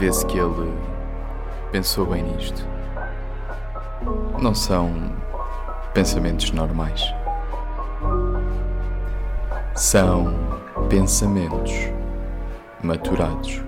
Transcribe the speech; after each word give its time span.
Vê-se 0.00 0.24
que 0.24 0.38
ele 0.38 0.72
pensou 1.70 2.06
bem 2.06 2.22
nisto. 2.22 2.66
Não 4.40 4.54
são 4.54 4.90
pensamentos 5.92 6.50
normais. 6.52 7.02
São 9.76 10.32
pensamentos 10.88 11.70
maturados. 12.82 13.60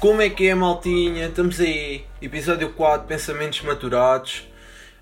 Como 0.00 0.20
é 0.20 0.28
que 0.28 0.48
é, 0.48 0.54
maltinha? 0.56 1.28
Estamos 1.28 1.60
aí, 1.60 2.04
episódio 2.20 2.72
4, 2.72 3.06
Pensamentos 3.06 3.62
Maturados. 3.62 4.48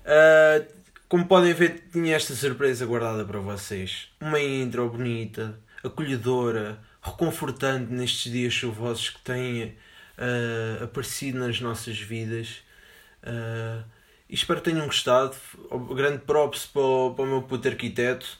Uh, 0.05 0.80
como 1.11 1.27
podem 1.27 1.53
ver, 1.53 1.83
tinha 1.91 2.15
esta 2.15 2.33
surpresa 2.33 2.85
guardada 2.85 3.25
para 3.25 3.37
vocês. 3.37 4.07
Uma 4.21 4.39
intro 4.39 4.87
bonita, 4.87 5.59
acolhedora, 5.83 6.79
reconfortante 7.01 7.91
nestes 7.91 8.31
dias 8.31 8.53
chuvosos 8.53 9.09
que 9.09 9.19
têm 9.19 9.75
uh, 10.17 10.85
aparecido 10.85 11.37
nas 11.39 11.59
nossas 11.59 11.99
vidas. 11.99 12.63
Uh, 13.23 13.83
espero 14.29 14.61
que 14.61 14.71
tenham 14.71 14.85
gostado. 14.85 15.35
Grande 15.93 16.19
props 16.19 16.65
para 16.67 16.81
o, 16.81 17.13
para 17.13 17.25
o 17.25 17.27
meu 17.27 17.41
puto 17.41 17.67
arquiteto, 17.67 18.39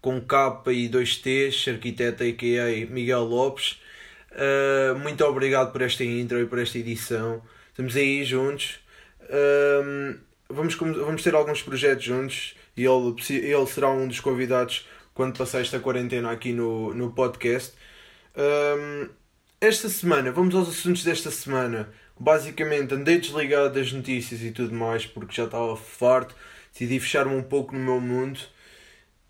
com 0.00 0.20
K 0.20 0.60
e 0.72 0.88
dois 0.88 1.18
T's, 1.18 1.68
arquiteto 1.68 2.24
a.k.a. 2.24 2.92
Miguel 2.92 3.22
Lopes. 3.22 3.80
Uh, 4.32 4.98
muito 4.98 5.24
obrigado 5.24 5.70
por 5.70 5.82
esta 5.82 6.02
intro 6.02 6.40
e 6.40 6.46
por 6.46 6.58
esta 6.58 6.78
edição. 6.78 7.40
Estamos 7.70 7.94
aí 7.94 8.24
juntos. 8.24 8.80
Vamos, 10.48 10.74
vamos 10.74 11.22
ter 11.22 11.34
alguns 11.34 11.62
projetos 11.62 12.04
juntos 12.04 12.56
e 12.76 12.84
ele, 12.84 13.14
ele 13.30 13.66
será 13.66 13.90
um 13.90 14.08
dos 14.08 14.20
convidados 14.20 14.86
quando 15.14 15.36
passar 15.36 15.60
esta 15.60 15.80
quarentena 15.80 16.30
aqui 16.30 16.52
no, 16.52 16.94
no 16.94 17.12
podcast. 17.12 17.74
Uh, 18.34 19.10
esta 19.60 19.88
semana, 19.88 20.30
vamos 20.30 20.54
aos 20.54 20.68
assuntos 20.68 21.02
desta 21.02 21.30
semana. 21.30 21.92
Basicamente, 22.18 22.94
andei 22.94 23.18
desligado 23.18 23.74
das 23.74 23.92
notícias 23.92 24.42
e 24.42 24.52
tudo 24.52 24.74
mais 24.74 25.06
porque 25.06 25.34
já 25.34 25.44
estava 25.44 25.76
farto. 25.76 26.34
Decidi 26.72 27.00
fechar-me 27.00 27.34
um 27.34 27.42
pouco 27.42 27.74
no 27.74 27.80
meu 27.80 28.00
mundo, 28.00 28.38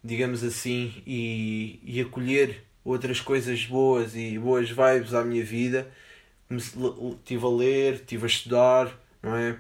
digamos 0.05 0.45
assim, 0.45 1.03
e, 1.07 1.81
e 1.83 2.01
acolher 2.01 2.63
outras 2.85 3.21
coisas 3.21 3.65
boas 3.65 4.15
e 4.15 4.39
boas 4.39 4.69
vibes 4.69 5.15
à 5.15 5.25
minha 5.25 5.45
vida. 5.45 5.91
Estive 6.51 7.45
a 7.45 7.49
ler, 7.49 7.95
estive 7.95 8.25
a 8.25 8.27
estudar, 8.27 9.01
não 9.23 9.37
é? 9.37 9.59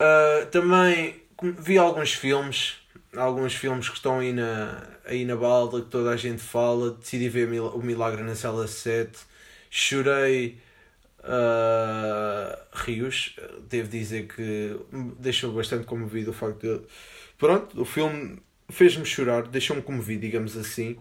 Uh, 0.00 0.46
também 0.50 1.22
vi 1.58 1.76
alguns 1.76 2.12
filmes, 2.12 2.76
alguns 3.16 3.54
filmes 3.54 3.88
que 3.88 3.96
estão 3.96 4.20
aí 4.20 4.32
na, 4.32 4.86
aí 5.04 5.24
na 5.24 5.36
balda, 5.36 5.80
que 5.82 5.88
toda 5.88 6.10
a 6.10 6.16
gente 6.16 6.42
fala. 6.42 6.92
Decidi 6.92 7.28
ver 7.28 7.48
O 7.60 7.82
Milagre 7.82 8.22
na 8.22 8.34
Cela 8.34 8.66
7. 8.66 9.18
Chorei 9.70 10.58
uh, 11.20 12.58
rios. 12.72 13.36
Devo 13.68 13.88
dizer 13.88 14.28
que 14.28 14.76
deixou 15.18 15.52
bastante 15.52 15.84
comovido 15.86 16.30
o 16.30 16.34
facto 16.34 16.60
de. 16.60 16.80
Pronto, 17.36 17.80
o 17.80 17.84
filme 17.84 18.40
fez-me 18.68 19.04
chorar, 19.04 19.42
deixou-me 19.48 19.82
comovido, 19.82 20.20
digamos 20.22 20.56
assim. 20.56 20.96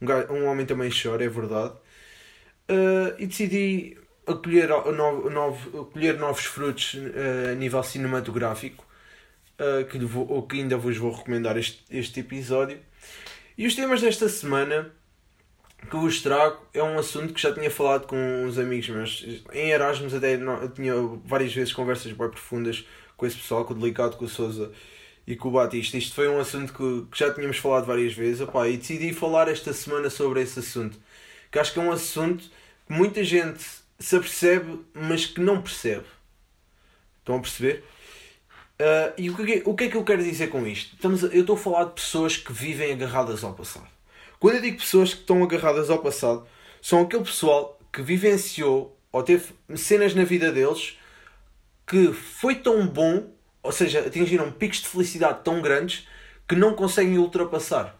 Um, 0.00 0.34
um 0.34 0.46
homem 0.46 0.66
também 0.66 0.90
chora, 0.90 1.24
é 1.24 1.28
verdade. 1.28 1.74
Uh, 2.68 3.14
e 3.18 3.26
decidi 3.26 3.96
acolher, 4.30 4.68
novo, 4.68 5.30
novo, 5.30 5.80
acolher 5.82 6.18
novos 6.18 6.44
frutos 6.44 6.94
uh, 6.94 7.52
a 7.52 7.54
nível 7.54 7.82
cinematográfico, 7.82 8.84
uh, 9.58 9.84
que, 9.86 9.98
vou, 9.98 10.42
que 10.46 10.58
ainda 10.58 10.76
vos 10.76 10.96
vou 10.96 11.12
recomendar 11.12 11.56
este, 11.56 11.84
este 11.90 12.20
episódio. 12.20 12.78
E 13.56 13.66
os 13.66 13.74
temas 13.74 14.00
desta 14.00 14.28
semana 14.28 14.90
que 15.88 15.96
vos 15.96 16.20
trago 16.20 16.58
é 16.74 16.82
um 16.82 16.98
assunto 16.98 17.32
que 17.32 17.40
já 17.40 17.52
tinha 17.52 17.70
falado 17.70 18.06
com 18.06 18.16
uns 18.16 18.58
amigos 18.58 18.88
meus. 18.88 19.42
Em 19.52 19.70
Erasmus 19.70 20.14
até 20.14 20.34
eu 20.34 20.68
tinha 20.70 20.94
várias 21.24 21.54
vezes 21.54 21.72
conversas 21.72 22.12
bem 22.12 22.28
profundas 22.28 22.86
com 23.16 23.26
esse 23.26 23.36
pessoal, 23.36 23.64
com 23.64 23.74
o 23.74 23.76
Delicado, 23.76 24.16
com 24.16 24.24
o 24.24 24.28
Souza 24.28 24.72
e 25.26 25.36
com 25.36 25.48
o 25.48 25.52
Batista. 25.52 25.96
Isto 25.96 26.14
foi 26.14 26.28
um 26.28 26.38
assunto 26.38 26.72
que, 26.72 27.10
que 27.10 27.18
já 27.18 27.32
tínhamos 27.32 27.58
falado 27.58 27.86
várias 27.86 28.12
vezes 28.12 28.40
opá, 28.40 28.68
e 28.68 28.76
decidi 28.76 29.12
falar 29.12 29.48
esta 29.48 29.72
semana 29.72 30.10
sobre 30.10 30.42
esse 30.42 30.58
assunto. 30.58 30.98
Que 31.50 31.58
acho 31.58 31.72
que 31.72 31.78
é 31.78 31.82
um 31.82 31.92
assunto 31.92 32.44
que 32.86 32.92
muita 32.92 33.22
gente 33.24 33.64
se 34.00 34.16
apercebe, 34.16 34.80
mas 34.94 35.26
que 35.26 35.40
não 35.40 35.62
percebe. 35.62 36.06
Estão 37.18 37.36
a 37.36 37.40
perceber? 37.40 37.84
Uh, 38.80 39.12
e 39.18 39.30
o 39.30 39.36
que, 39.36 39.62
o 39.66 39.74
que 39.74 39.84
é 39.84 39.88
que 39.90 39.96
eu 39.96 40.04
quero 40.04 40.24
dizer 40.24 40.48
com 40.48 40.66
isto? 40.66 40.94
Estamos 40.94 41.22
eu 41.22 41.42
estou 41.42 41.54
a 41.54 41.58
falar 41.58 41.84
de 41.84 41.92
pessoas 41.92 42.36
que 42.36 42.52
vivem 42.52 42.92
agarradas 42.92 43.44
ao 43.44 43.52
passado. 43.52 43.86
Quando 44.38 44.56
eu 44.56 44.62
digo 44.62 44.78
pessoas 44.78 45.12
que 45.12 45.20
estão 45.20 45.44
agarradas 45.44 45.90
ao 45.90 45.98
passado, 45.98 46.46
são 46.80 47.02
aquele 47.02 47.24
pessoal 47.24 47.78
que 47.92 48.00
vivenciou 48.00 48.98
ou 49.12 49.22
teve 49.22 49.52
cenas 49.76 50.14
na 50.14 50.24
vida 50.24 50.50
deles 50.50 50.98
que 51.86 52.12
foi 52.12 52.54
tão 52.54 52.86
bom 52.86 53.30
ou 53.62 53.72
seja, 53.72 54.00
atingiram 54.00 54.50
picos 54.50 54.78
de 54.78 54.88
felicidade 54.88 55.40
tão 55.44 55.60
grandes 55.60 56.06
que 56.48 56.54
não 56.54 56.74
conseguem 56.74 57.18
ultrapassar. 57.18 57.96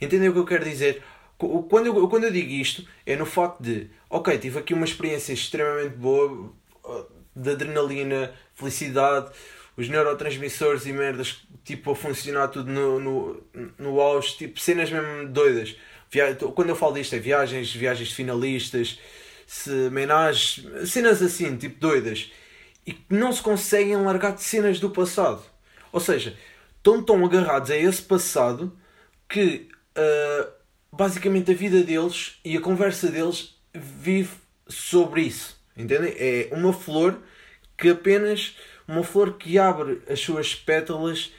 Entendem 0.00 0.28
o 0.28 0.32
que 0.32 0.38
eu 0.38 0.44
quero 0.44 0.64
dizer? 0.64 1.02
Quando 1.38 1.86
eu, 1.86 2.08
quando 2.08 2.24
eu 2.24 2.32
digo 2.32 2.50
isto, 2.50 2.86
é 3.06 3.14
no 3.14 3.24
facto 3.24 3.62
de, 3.62 3.88
ok, 4.10 4.36
tive 4.38 4.58
aqui 4.58 4.74
uma 4.74 4.84
experiência 4.84 5.32
extremamente 5.32 5.94
boa 5.94 6.52
de 7.34 7.50
adrenalina, 7.50 8.34
felicidade, 8.54 9.30
os 9.76 9.88
neurotransmissores 9.88 10.84
e 10.86 10.92
merdas 10.92 11.46
tipo 11.64 11.92
a 11.92 11.94
funcionar 11.94 12.48
tudo 12.48 12.70
no, 12.72 12.98
no, 12.98 13.44
no 13.78 14.00
auge, 14.00 14.36
tipo 14.36 14.58
cenas 14.58 14.90
mesmo 14.90 15.28
doidas. 15.28 15.76
Via 16.10 16.34
quando 16.34 16.70
eu 16.70 16.76
falo 16.76 16.94
disto 16.94 17.14
é 17.14 17.18
viagens, 17.20 17.72
viagens 17.72 18.08
de 18.08 18.14
finalistas, 18.14 18.98
se, 19.46 19.70
menagens, 19.90 20.66
cenas 20.90 21.22
assim, 21.22 21.56
tipo 21.56 21.78
doidas 21.78 22.32
e 22.84 22.92
que 22.92 23.14
não 23.14 23.32
se 23.32 23.42
conseguem 23.42 23.96
largar 23.96 24.32
de 24.32 24.42
cenas 24.42 24.80
do 24.80 24.90
passado. 24.90 25.42
Ou 25.92 26.00
seja, 26.00 26.36
estão 26.76 27.02
tão 27.02 27.24
agarrados 27.24 27.70
a 27.70 27.76
esse 27.76 28.02
passado 28.02 28.76
que 29.28 29.68
uh, 29.96 30.57
basicamente 30.92 31.50
a 31.50 31.54
vida 31.54 31.82
deles 31.82 32.38
e 32.44 32.56
a 32.56 32.60
conversa 32.60 33.08
deles 33.08 33.56
vive 33.74 34.34
sobre 34.66 35.22
isso. 35.22 35.58
Entendem? 35.76 36.14
É 36.18 36.48
uma 36.52 36.72
flor 36.72 37.20
que 37.76 37.88
apenas 37.88 38.56
uma 38.86 39.04
flor 39.04 39.36
que 39.36 39.58
abre 39.58 40.02
as 40.08 40.18
suas 40.18 40.54
pétalas 40.54 41.32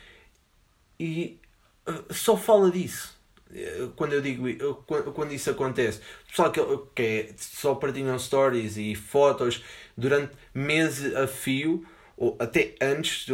e 1.00 1.40
uh, 1.88 2.14
só 2.14 2.38
fala 2.38 2.70
disso. 2.70 3.20
Eh, 3.54 3.88
quando 3.96 4.14
eu 4.14 4.22
digo 4.22 4.46
quando 4.86 5.34
isso 5.34 5.50
acontece, 5.50 6.02
pessoal 6.28 6.52
que, 6.52 6.62
que 6.96 7.02
é, 7.02 7.34
só 7.38 7.74
partilham 7.74 8.18
stories 8.20 8.78
e 8.78 8.94
fotos 8.94 9.64
durante 9.98 10.34
meses 10.54 11.16
a 11.16 11.28
fio, 11.28 11.84
ou 12.16 12.38
até 12.40 12.76
antes, 12.80 13.26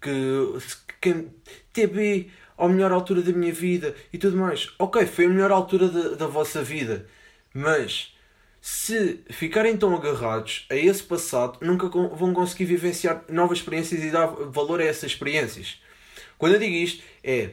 que, 0.00 0.58
que 1.00 1.28
TB 1.72 2.30
a 2.56 2.68
melhor 2.68 2.92
altura 2.92 3.22
da 3.22 3.32
minha 3.32 3.52
vida 3.52 3.94
e 4.12 4.18
tudo 4.18 4.36
mais. 4.36 4.70
Ok, 4.78 5.06
foi 5.06 5.26
a 5.26 5.28
melhor 5.28 5.50
altura 5.50 5.88
da, 5.88 6.08
da 6.16 6.26
vossa 6.26 6.62
vida, 6.62 7.06
mas 7.54 8.14
se 8.60 9.20
ficarem 9.30 9.76
tão 9.76 9.94
agarrados 9.94 10.66
a 10.70 10.76
esse 10.76 11.02
passado, 11.02 11.58
nunca 11.60 11.88
vão 11.88 12.32
conseguir 12.32 12.66
vivenciar 12.66 13.24
novas 13.28 13.58
experiências 13.58 14.02
e 14.02 14.10
dar 14.10 14.26
valor 14.26 14.80
a 14.80 14.84
essas 14.84 15.10
experiências. 15.10 15.82
Quando 16.38 16.54
eu 16.54 16.60
digo 16.60 16.74
isto, 16.74 17.02
é 17.24 17.50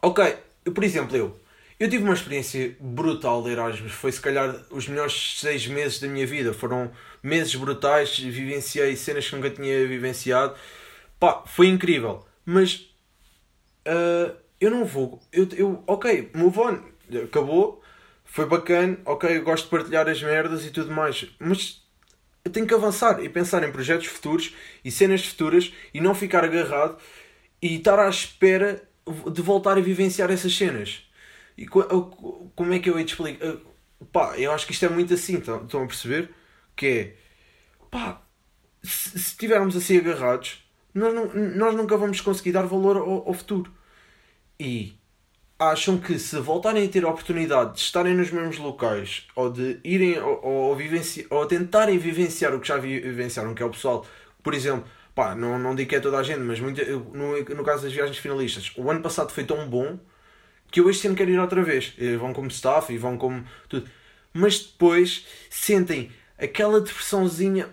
ok, 0.00 0.36
por 0.72 0.84
exemplo, 0.84 1.16
eu 1.16 1.44
eu 1.78 1.90
tive 1.90 2.04
uma 2.04 2.14
experiência 2.14 2.76
brutal 2.78 3.42
de 3.42 3.50
Erasmus. 3.50 3.92
Foi 3.92 4.12
se 4.12 4.20
calhar 4.20 4.64
os 4.70 4.86
melhores 4.86 5.40
seis 5.40 5.66
meses 5.66 5.98
da 5.98 6.06
minha 6.06 6.26
vida. 6.26 6.54
Foram 6.54 6.90
meses 7.22 7.54
brutais. 7.56 8.16
Vivenciei 8.18 8.94
cenas 8.96 9.28
que 9.28 9.34
nunca 9.34 9.50
tinha 9.50 9.86
vivenciado. 9.86 10.54
Pá, 11.18 11.42
foi 11.46 11.66
incrível. 11.66 12.24
Mas 12.46 12.93
uh, 13.86 14.36
eu 14.60 14.70
não 14.70 14.84
vou. 14.84 15.20
Eu, 15.32 15.48
eu, 15.52 15.84
ok, 15.86 16.30
move 16.34 16.58
on. 16.58 16.80
Acabou. 17.24 17.82
Foi 18.24 18.46
bacana. 18.46 18.98
Ok, 19.04 19.36
eu 19.36 19.42
gosto 19.42 19.64
de 19.64 19.70
partilhar 19.70 20.08
as 20.08 20.22
merdas 20.22 20.64
e 20.64 20.70
tudo 20.70 20.90
mais. 20.92 21.26
Mas 21.38 21.82
eu 22.44 22.50
tenho 22.50 22.66
que 22.66 22.74
avançar 22.74 23.22
e 23.22 23.28
pensar 23.28 23.62
em 23.66 23.72
projetos 23.72 24.06
futuros 24.06 24.54
e 24.84 24.90
cenas 24.90 25.24
futuras 25.24 25.72
e 25.92 26.00
não 26.00 26.14
ficar 26.14 26.44
agarrado 26.44 26.98
e 27.60 27.76
estar 27.76 27.98
à 27.98 28.08
espera 28.08 28.82
de 29.32 29.42
voltar 29.42 29.78
a 29.78 29.80
vivenciar 29.80 30.30
essas 30.30 30.56
cenas. 30.56 31.06
E 31.56 31.66
como 31.66 32.72
é 32.72 32.78
que 32.78 32.90
eu 32.90 32.98
ia 32.98 33.04
te 33.04 33.12
explicar? 33.12 33.56
Pá, 34.12 34.38
eu 34.38 34.52
acho 34.52 34.66
que 34.66 34.72
isto 34.72 34.84
é 34.84 34.88
muito 34.88 35.14
assim, 35.14 35.38
estão, 35.38 35.64
estão 35.64 35.82
a 35.84 35.86
perceber? 35.86 36.30
Que 36.76 36.86
é, 36.86 37.16
pá, 37.90 38.22
se 38.82 39.16
estivermos 39.16 39.76
assim 39.76 39.98
agarrados, 39.98 40.63
nós, 40.94 41.14
não, 41.14 41.26
nós 41.34 41.74
nunca 41.74 41.96
vamos 41.96 42.20
conseguir 42.20 42.52
dar 42.52 42.66
valor 42.66 42.96
ao, 42.96 43.28
ao 43.28 43.34
futuro. 43.34 43.70
E 44.58 44.94
acham 45.58 45.98
que 45.98 46.18
se 46.18 46.38
voltarem 46.38 46.86
a 46.86 46.88
ter 46.88 47.04
a 47.04 47.08
oportunidade 47.08 47.74
de 47.74 47.80
estarem 47.80 48.14
nos 48.14 48.30
mesmos 48.30 48.58
locais 48.58 49.26
ou 49.36 49.50
de 49.50 49.80
irem 49.84 50.18
ou, 50.18 50.44
ou, 50.44 50.76
vivenci, 50.76 51.26
ou 51.30 51.46
tentarem 51.46 51.98
vivenciar 51.98 52.54
o 52.54 52.60
que 52.60 52.68
já 52.68 52.76
vivenciaram, 52.76 53.54
que 53.54 53.62
é 53.62 53.66
o 53.66 53.70
pessoal, 53.70 54.06
por 54.42 54.54
exemplo, 54.54 54.84
pá, 55.14 55.34
não, 55.34 55.58
não 55.58 55.74
digo 55.74 55.88
que 55.90 55.96
é 55.96 56.00
toda 56.00 56.18
a 56.18 56.22
gente, 56.22 56.40
mas 56.40 56.60
muito, 56.60 56.80
no, 57.12 57.38
no 57.42 57.64
caso 57.64 57.84
das 57.84 57.92
viagens 57.92 58.18
finalistas, 58.18 58.72
o 58.76 58.90
ano 58.90 59.00
passado 59.00 59.32
foi 59.32 59.44
tão 59.44 59.68
bom 59.68 59.98
que 60.74 60.80
eu 60.80 60.90
este 60.90 61.06
ano 61.06 61.14
quero 61.14 61.30
ir 61.30 61.38
outra 61.38 61.62
vez. 61.62 61.94
E 61.98 62.16
vão 62.16 62.32
como 62.32 62.48
staff 62.48 62.92
e 62.92 62.98
vão 62.98 63.16
como 63.16 63.44
tudo. 63.68 63.88
Mas 64.32 64.58
depois 64.58 65.24
sentem 65.48 66.10
aquela 66.36 66.80
depressãozinha. 66.80 67.68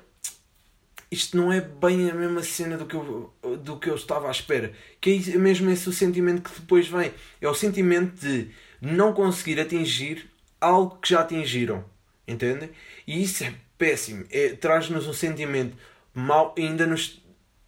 Isto 1.12 1.36
não 1.36 1.52
é 1.52 1.60
bem 1.60 2.10
a 2.10 2.14
mesma 2.14 2.42
cena 2.42 2.78
do 2.78 2.86
que 2.86 2.96
eu, 2.96 3.34
do 3.60 3.78
que 3.78 3.90
eu 3.90 3.96
estava 3.96 4.30
à 4.30 4.32
espera. 4.32 4.72
Que 5.02 5.22
é 5.34 5.38
mesmo 5.38 5.70
esse 5.70 5.90
o 5.90 5.92
sentimento 5.92 6.42
que 6.42 6.62
depois 6.62 6.88
vem. 6.88 7.12
É 7.42 7.50
o 7.50 7.54
sentimento 7.54 8.22
de 8.22 8.50
não 8.80 9.14
conseguir 9.14 9.60
atingir 9.60 10.30
algo 10.60 10.98
que 11.02 11.10
já 11.10 11.20
atingiram. 11.20 11.84
Entendem? 12.26 12.70
E 13.06 13.22
isso 13.22 13.44
é 13.44 13.54
péssimo. 13.78 14.26
É, 14.32 14.50
Traz-nos 14.50 15.06
um 15.06 15.14
sentimento 15.14 15.76
mau 16.14 16.56
e 16.58 16.62
ainda 16.62 16.88
nos 16.88 17.22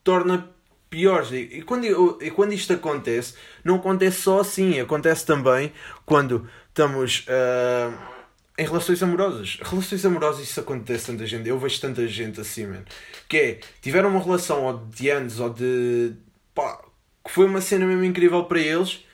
torna 0.04 0.50
piores. 0.90 1.32
E 1.32 1.62
quando, 1.64 2.20
e 2.22 2.32
quando 2.32 2.54
isto 2.54 2.72
acontece, 2.72 3.34
não 3.64 3.76
acontece 3.76 4.22
só 4.22 4.40
assim, 4.40 4.80
acontece 4.80 5.26
também 5.26 5.74
quando 6.06 6.48
estamos 6.70 7.26
uh, 7.28 8.13
em 8.58 8.66
relações 8.66 9.02
amorosas. 9.02 9.58
Relações 9.62 10.06
amorosas, 10.06 10.44
isso 10.44 10.60
acontece 10.60 11.08
tanta 11.08 11.26
gente. 11.26 11.48
Eu 11.48 11.58
vejo 11.60 11.80
tanta 11.82 12.08
gente 12.08 12.40
assim, 12.40 12.68
mano. 12.68 12.86
Que 13.28 13.38
é, 13.38 13.60
tiveram 13.82 14.10
uma 14.10 14.20
relação 14.20 14.64
ou 14.66 14.78
de 14.78 15.10
anos 15.10 15.40
ou 15.40 15.50
de. 15.50 16.14
pá, 16.54 16.84
que 17.26 17.32
foi 17.32 17.46
uma 17.46 17.62
cena 17.62 17.86
mesmo 17.86 18.04
incrível 18.04 18.44
para 18.46 18.60
eles 18.60 19.06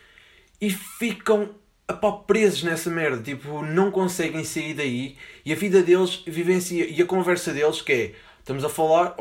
e 0.59 0.69
ficam 0.69 1.55
pá, 1.87 2.11
presos 2.11 2.63
nessa 2.63 2.89
merda. 2.89 3.21
Tipo, 3.21 3.63
não 3.63 3.91
conseguem 3.91 4.43
sair 4.43 4.73
daí 4.73 5.17
e 5.45 5.53
a 5.53 5.55
vida 5.55 5.81
deles 5.81 6.23
vivencia. 6.27 6.85
E 6.89 7.01
a 7.01 7.05
conversa 7.05 7.53
deles 7.53 7.81
que 7.81 7.93
é 7.93 8.15
Estamos 8.49 8.65
a 8.65 8.69
falar, 8.69 9.13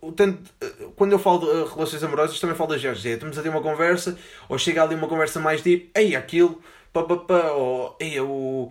ou, 0.00 0.12
tanto, 0.12 0.52
quando 0.94 1.10
eu 1.10 1.18
falo 1.18 1.40
de 1.40 1.46
uh, 1.46 1.64
relações 1.74 2.00
amorosas, 2.04 2.38
também 2.38 2.54
falo 2.54 2.70
das 2.70 2.80
genes. 2.80 3.04
É, 3.04 3.14
estamos 3.14 3.36
a 3.36 3.42
ter 3.42 3.48
uma 3.48 3.60
conversa, 3.60 4.16
ou 4.48 4.56
chega 4.56 4.84
ali 4.84 4.94
uma 4.94 5.08
conversa 5.08 5.40
mais 5.40 5.60
deep, 5.62 5.90
ei, 5.96 6.14
aquilo, 6.14 6.62
pá, 6.92 7.02
pá, 7.02 7.16
pá, 7.16 7.50
ou 7.50 7.96
ei, 7.98 8.20
o, 8.20 8.70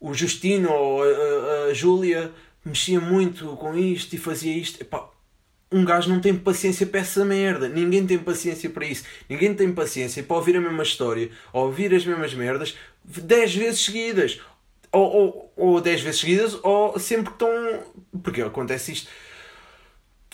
o 0.00 0.14
Justino 0.14 0.72
ou 0.72 1.02
a, 1.02 1.06
a, 1.06 1.64
a 1.66 1.74
Júlia 1.74 2.32
mexia 2.64 3.00
muito 3.00 3.56
com 3.56 3.76
isto 3.76 4.14
e 4.14 4.18
fazia 4.18 4.56
isto. 4.56 4.80
Epá, 4.80 5.08
um 5.70 5.84
gajo 5.84 6.08
não 6.08 6.20
tem 6.20 6.34
paciência 6.34 6.86
para 6.86 7.00
essa 7.00 7.24
merda. 7.24 7.68
Ninguém 7.68 8.06
tem 8.06 8.18
paciência 8.18 8.68
para 8.70 8.86
isso. 8.86 9.04
Ninguém 9.28 9.54
tem 9.54 9.72
paciência 9.72 10.22
para 10.22 10.36
ouvir 10.36 10.56
a 10.56 10.60
mesma 10.60 10.82
história, 10.82 11.30
ou 11.52 11.66
ouvir 11.66 11.94
as 11.94 12.04
mesmas 12.04 12.34
merdas 12.34 12.76
10 13.04 13.54
vezes 13.54 13.80
seguidas. 13.80 14.40
Ou, 14.92 15.02
ou, 15.02 15.52
ou 15.56 15.80
10 15.80 16.00
vezes 16.00 16.20
seguidas, 16.20 16.58
ou 16.62 16.98
sempre 16.98 17.26
que 17.26 17.32
estão. 17.32 17.84
Porque 18.22 18.42
acontece 18.42 18.92
isto 18.92 19.08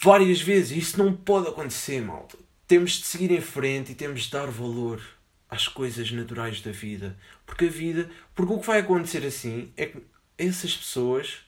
várias 0.01 0.41
vezes. 0.41 0.77
Isso 0.77 0.99
não 0.99 1.13
pode 1.13 1.49
acontecer, 1.49 2.01
malta. 2.01 2.39
Temos 2.67 2.93
de 2.93 3.07
seguir 3.07 3.31
em 3.31 3.41
frente 3.41 3.93
e 3.93 3.95
temos 3.95 4.23
de 4.23 4.31
dar 4.31 4.47
valor 4.47 5.03
às 5.49 5.69
coisas 5.69 6.11
naturais 6.11 6.61
da 6.61 6.73
vida. 6.73 7.17
Porque 7.45 7.67
a 7.67 7.71
vida. 7.71 8.11
Porque 8.35 8.53
o 8.53 8.59
que 8.59 8.67
vai 8.67 8.81
acontecer 8.81 9.25
assim 9.25 9.73
é 9.77 9.87
que 9.87 10.03
essas 10.39 10.77
pessoas 10.77 11.39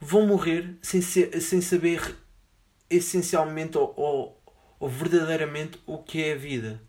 vão 0.00 0.26
morrer 0.26 0.76
sem, 0.82 1.00
ser, 1.00 1.40
sem 1.40 1.60
saber 1.60 2.16
essencialmente 2.90 3.78
ou, 3.78 3.94
ou, 3.96 4.42
ou 4.78 4.88
verdadeiramente 4.88 5.78
o 5.86 5.98
que 5.98 6.22
é 6.22 6.34
a 6.34 6.36
vida. 6.36 6.80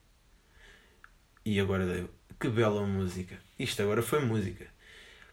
E 1.45 1.59
agora, 1.59 2.09
que 2.39 2.50
bela 2.50 2.86
música! 2.86 3.39
Isto 3.57 3.81
agora 3.81 4.01
foi 4.01 4.19
música. 4.19 4.68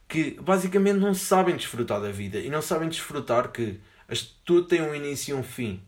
Que 0.06 0.32
basicamente 0.32 0.98
não 0.98 1.14
sabem 1.14 1.56
desfrutar 1.56 2.00
da 2.00 2.10
vida 2.10 2.38
e 2.38 2.50
não 2.50 2.62
sabem 2.62 2.88
desfrutar 2.88 3.50
que 3.50 3.80
tudo 4.44 4.68
tem 4.68 4.82
um 4.82 4.94
início 4.94 5.34
e 5.34 5.38
um 5.38 5.42
fim. 5.42 5.82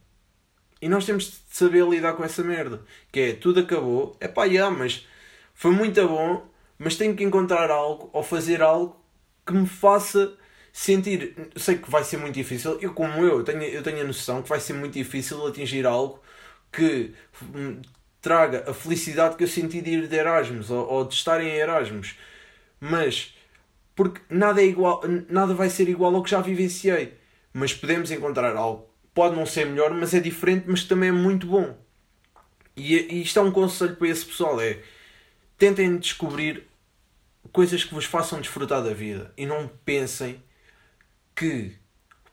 E 0.85 0.89
nós 0.89 1.07
temos 1.07 1.25
de 1.25 1.37
saber 1.49 1.83
lidar 1.89 2.13
com 2.13 2.23
essa 2.23 2.45
merda. 2.45 2.83
Que 3.11 3.21
é, 3.21 3.33
tudo 3.33 3.61
acabou. 3.61 4.15
É 4.21 4.29
pá, 4.29 4.45
yeah, 4.45 4.77
mas 4.77 5.07
foi 5.55 5.71
muito 5.71 6.07
bom, 6.07 6.47
mas 6.79 6.95
tenho 6.97 7.17
que 7.17 7.25
encontrar 7.25 7.71
algo 7.71 8.11
ou 8.13 8.23
fazer 8.23 8.61
algo 8.61 8.95
que 9.47 9.55
me 9.55 9.67
faça 9.67 10.37
sentir. 10.75 11.35
Sei 11.57 11.79
que 11.79 11.91
vai 11.91 12.05
ser 12.05 12.19
muito 12.19 12.35
difícil. 12.35 12.79
Eu, 12.83 12.93
como 12.93 13.25
eu, 13.25 13.43
tenho, 13.43 13.63
eu 13.63 13.83
tenho 13.83 14.03
a 14.03 14.05
noção 14.05 14.43
que 14.43 14.49
vai 14.51 14.61
ser 14.61 14.75
muito 14.75 14.93
difícil 14.93 15.47
atingir 15.47 15.87
algo 15.87 16.21
que 16.71 17.15
traga 18.21 18.71
a 18.71 18.75
felicidade 18.75 19.37
que 19.37 19.45
eu 19.45 19.49
senti 19.49 19.81
de 19.81 19.91
ir 19.91 20.09
de 20.09 20.17
Erasmus 20.17 20.71
ou, 20.71 20.87
ou 20.87 21.05
de 21.09 21.15
estar 21.15 21.41
em 21.43 21.49
Erasmus. 21.49 22.17
Mas, 22.79 23.35
porque 23.95 24.21
nada 24.29 24.61
é 24.61 24.67
igual, 24.67 25.01
nada 25.31 25.55
vai 25.55 25.71
ser 25.71 25.89
igual 25.89 26.15
ao 26.15 26.23
que 26.23 26.31
já 26.31 26.43
vivenciei 26.43 27.15
mas 27.55 27.73
podemos 27.73 28.11
encontrar 28.11 28.57
algo. 28.57 28.89
Pode 29.15 29.37
não 29.37 29.47
ser 29.47 29.67
melhor, 29.67 29.95
mas 29.95 30.13
é 30.13 30.21
diferente, 30.21 30.67
mas 30.69 30.85
também 30.85 31.09
é 31.11 31.13
muito 31.13 31.47
bom. 31.47 31.79
E, 32.77 32.95
e 32.95 33.23
isto 33.23 33.39
é 33.39 33.43
um 33.43 33.53
conselho 33.53 33.97
para 33.97 34.09
esse 34.09 34.27
pessoal: 34.27 34.61
é 34.61 34.81
tentem 35.57 35.97
descobrir 35.97 36.67
coisas 37.53 37.85
que 37.85 37.95
vos 37.95 38.05
façam 38.05 38.41
desfrutar 38.41 38.83
da 38.83 38.93
vida 38.93 39.33
e 39.37 39.47
não 39.47 39.69
pensem 39.85 40.43
que 41.35 41.77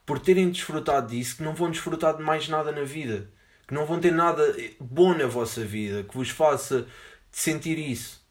por 0.05 0.19
terem 0.19 0.49
desfrutado 0.49 1.07
disso 1.07 1.37
que 1.37 1.43
não 1.43 1.53
vão 1.53 1.69
desfrutar 1.69 2.17
de 2.17 2.23
mais 2.23 2.47
nada 2.47 2.71
na 2.71 2.83
vida, 2.83 3.29
que 3.67 3.73
não 3.73 3.85
vão 3.85 3.99
ter 3.99 4.11
nada 4.11 4.43
bom 4.79 5.13
na 5.13 5.27
vossa 5.27 5.63
vida 5.63 6.03
que 6.03 6.15
vos 6.15 6.29
faça 6.29 6.87
sentir 7.31 7.77
isso. 7.77 8.21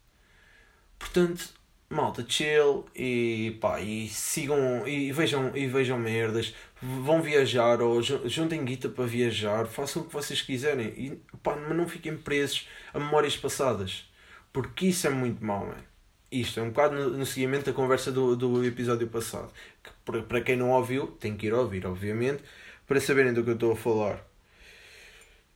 Portanto, 0.99 1.55
malta, 1.91 2.25
chill 2.27 2.87
e 2.95 3.59
pá, 3.61 3.81
e 3.81 4.09
sigam 4.09 4.87
e 4.87 5.11
vejam, 5.13 5.55
e 5.57 5.67
vejam 5.67 5.99
merdas, 5.99 6.55
vão 6.81 7.21
viajar 7.21 7.83
ou 7.83 8.01
juntem 8.01 8.65
guita 8.65 8.89
para 8.89 9.05
viajar, 9.07 9.67
façam 9.67 10.03
o 10.03 10.05
que 10.07 10.13
vocês 10.13 10.41
quiserem 10.41 10.87
e 10.97 11.21
pá, 11.43 11.57
mas 11.57 11.77
não 11.77 11.89
fiquem 11.89 12.17
presos 12.17 12.69
a 12.95 12.99
memórias 13.01 13.37
passadas, 13.37 14.09
porque 14.53 14.87
isso 14.87 15.07
é 15.07 15.11
muito 15.11 15.45
mau, 15.45 15.67
man. 15.67 15.91
Isto 16.31 16.61
é 16.61 16.63
um 16.63 16.69
bocado 16.69 16.95
no, 17.11 17.27
seguimento 17.27 17.67
da 17.67 17.73
conversa 17.73 18.13
do, 18.13 18.37
do 18.37 18.65
episódio 18.65 19.09
passado. 19.09 19.53
Que 19.83 19.91
para, 20.05 20.23
para 20.23 20.41
quem 20.41 20.57
não 20.57 20.71
ouviu, 20.71 21.09
tem 21.09 21.37
que 21.37 21.47
ir 21.49 21.53
ouvir, 21.53 21.85
obviamente, 21.85 22.45
para 22.87 23.01
saberem 23.01 23.33
do 23.33 23.43
que 23.43 23.51
eu 23.51 23.55
estou 23.55 23.73
a 23.73 23.77
falar. 23.77 24.25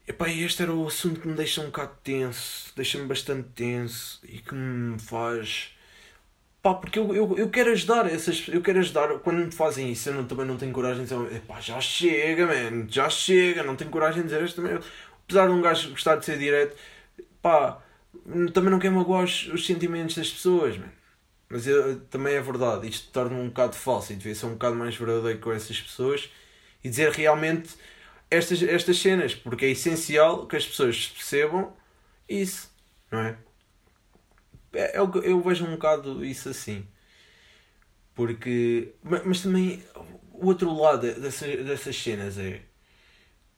Epá, 0.06 0.28
este 0.28 0.62
era 0.62 0.72
o 0.74 0.86
assunto 0.86 1.20
que 1.20 1.28
me 1.28 1.34
deixa 1.34 1.60
um 1.60 1.66
bocado 1.66 1.92
tenso, 2.02 2.72
deixa-me 2.74 3.06
bastante 3.06 3.48
tenso 3.54 4.20
e 4.24 4.38
que 4.38 4.54
me 4.54 4.98
faz 4.98 5.74
Pá, 6.64 6.72
porque 6.72 6.98
eu, 6.98 7.14
eu, 7.14 7.36
eu 7.36 7.50
quero 7.50 7.72
ajudar 7.72 8.10
essas 8.10 8.48
eu 8.48 8.62
quero 8.62 8.78
ajudar 8.78 9.18
quando 9.18 9.44
me 9.44 9.52
fazem 9.52 9.92
isso 9.92 10.08
eu 10.08 10.14
não, 10.14 10.24
também 10.24 10.46
não 10.46 10.56
tenho 10.56 10.72
coragem 10.72 11.04
de 11.04 11.14
dizer 11.14 11.42
pá, 11.42 11.60
já 11.60 11.78
chega 11.78 12.46
man, 12.46 12.86
já 12.88 13.10
chega 13.10 13.62
não 13.62 13.76
tenho 13.76 13.90
coragem 13.90 14.22
de 14.22 14.28
dizer 14.28 14.42
isto 14.42 14.62
também 14.62 14.78
apesar 15.24 15.46
de 15.46 15.52
um 15.52 15.60
gajo 15.60 15.90
gostar 15.90 16.16
de 16.16 16.24
ser 16.24 16.38
direto 16.38 16.74
pá, 17.42 17.82
também 18.54 18.70
não 18.70 18.78
quero 18.78 18.94
magoar 18.94 19.24
os, 19.24 19.46
os 19.48 19.66
sentimentos 19.66 20.16
das 20.16 20.30
pessoas 20.30 20.78
man. 20.78 20.88
mas 21.50 21.66
eu, 21.66 22.00
também 22.06 22.34
é 22.34 22.40
verdade 22.40 22.88
isto 22.88 23.12
torna-me 23.12 23.42
um 23.42 23.48
bocado 23.48 23.76
falso 23.76 24.14
e 24.14 24.16
devia 24.16 24.34
ser 24.34 24.46
um 24.46 24.52
bocado 24.52 24.74
mais 24.76 24.96
verdadeiro 24.96 25.40
com 25.40 25.52
essas 25.52 25.78
pessoas 25.78 26.30
e 26.82 26.88
dizer 26.88 27.10
realmente 27.12 27.74
estas, 28.30 28.62
estas 28.62 28.98
cenas 28.98 29.34
porque 29.34 29.66
é 29.66 29.70
essencial 29.70 30.46
que 30.46 30.56
as 30.56 30.66
pessoas 30.66 31.08
percebam 31.08 31.74
isso 32.26 32.70
não 33.10 33.20
é? 33.20 33.36
É, 34.74 34.98
eu, 34.98 35.10
eu 35.22 35.40
vejo 35.40 35.64
um 35.66 35.72
bocado 35.72 36.24
isso 36.24 36.48
assim. 36.48 36.86
Porque. 38.14 38.94
Mas, 39.02 39.24
mas 39.24 39.42
também 39.42 39.82
o 40.32 40.46
outro 40.46 40.72
lado 40.74 41.02
dessas, 41.20 41.64
dessas 41.64 41.96
cenas 41.96 42.38
é 42.38 42.62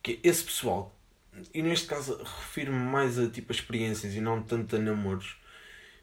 que 0.02 0.20
esse 0.22 0.44
pessoal, 0.44 0.96
e 1.52 1.62
neste 1.62 1.86
caso 1.86 2.16
refiro-me 2.22 2.78
mais 2.78 3.18
a 3.18 3.28
tipo 3.28 3.52
experiências 3.52 4.14
e 4.14 4.20
não 4.20 4.42
tanto 4.42 4.76
a 4.76 4.78
namoros, 4.78 5.36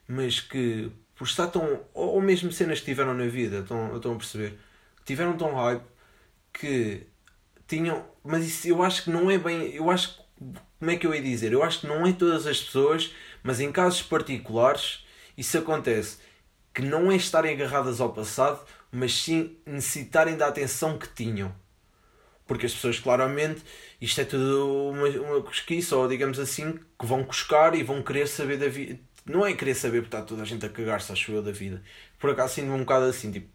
mas 0.07 0.39
que 0.39 0.91
por 1.15 1.25
estar 1.25 1.47
tão. 1.47 1.85
ou 1.93 2.21
mesmo 2.21 2.51
cenas 2.51 2.79
que 2.79 2.85
tiveram 2.85 3.13
na 3.13 3.27
vida, 3.27 3.59
estão, 3.59 3.95
estão 3.95 4.13
a 4.13 4.17
perceber, 4.17 4.59
tiveram 5.05 5.37
tão 5.37 5.55
hype 5.55 5.83
que 6.53 7.07
tinham. 7.67 8.05
Mas 8.23 8.45
isso 8.45 8.67
eu 8.67 8.83
acho 8.83 9.03
que 9.05 9.09
não 9.09 9.29
é 9.31 9.37
bem. 9.37 9.73
Eu 9.73 9.89
acho. 9.89 10.21
Como 10.79 10.91
é 10.91 10.97
que 10.97 11.07
eu 11.07 11.15
ia 11.15 11.21
dizer? 11.21 11.53
Eu 11.53 11.63
acho 11.63 11.81
que 11.81 11.87
não 11.87 12.05
é 12.05 12.11
todas 12.11 12.45
as 12.45 12.61
pessoas, 12.61 13.13
mas 13.41 13.59
em 13.61 13.71
casos 13.71 14.01
particulares 14.01 15.02
isso 15.37 15.57
acontece 15.57 16.17
que 16.73 16.81
não 16.81 17.11
é 17.11 17.15
estarem 17.15 17.53
agarradas 17.53 18.01
ao 18.01 18.11
passado, 18.11 18.59
mas 18.91 19.13
sim 19.13 19.57
necessitarem 19.65 20.35
da 20.35 20.47
atenção 20.47 20.97
que 20.97 21.07
tinham. 21.07 21.53
Porque 22.47 22.65
as 22.65 22.73
pessoas, 22.73 22.99
claramente, 22.99 23.61
isto 24.01 24.19
é 24.19 24.25
tudo 24.25 24.89
uma, 24.89 25.07
uma 25.07 25.41
cosquiça, 25.41 25.95
ou 25.95 26.07
digamos 26.07 26.39
assim, 26.39 26.79
que 26.99 27.05
vão 27.05 27.23
cuscar 27.23 27.75
e 27.75 27.83
vão 27.83 28.01
querer 28.03 28.27
saber 28.27 28.57
da 28.57 28.67
vida. 28.67 28.99
Não 29.25 29.45
é 29.45 29.53
querer 29.53 29.75
saber 29.75 30.01
porque 30.01 30.15
está 30.15 30.25
toda 30.25 30.41
a 30.41 30.45
gente 30.45 30.65
a 30.65 30.69
cagar-se, 30.69 31.11
acho 31.11 31.31
eu, 31.31 31.41
da 31.41 31.51
vida. 31.51 31.81
Por 32.19 32.31
acaso 32.31 32.55
sinto-me 32.55 32.73
um 32.73 32.79
bocado 32.79 33.05
assim, 33.05 33.31
tipo, 33.31 33.47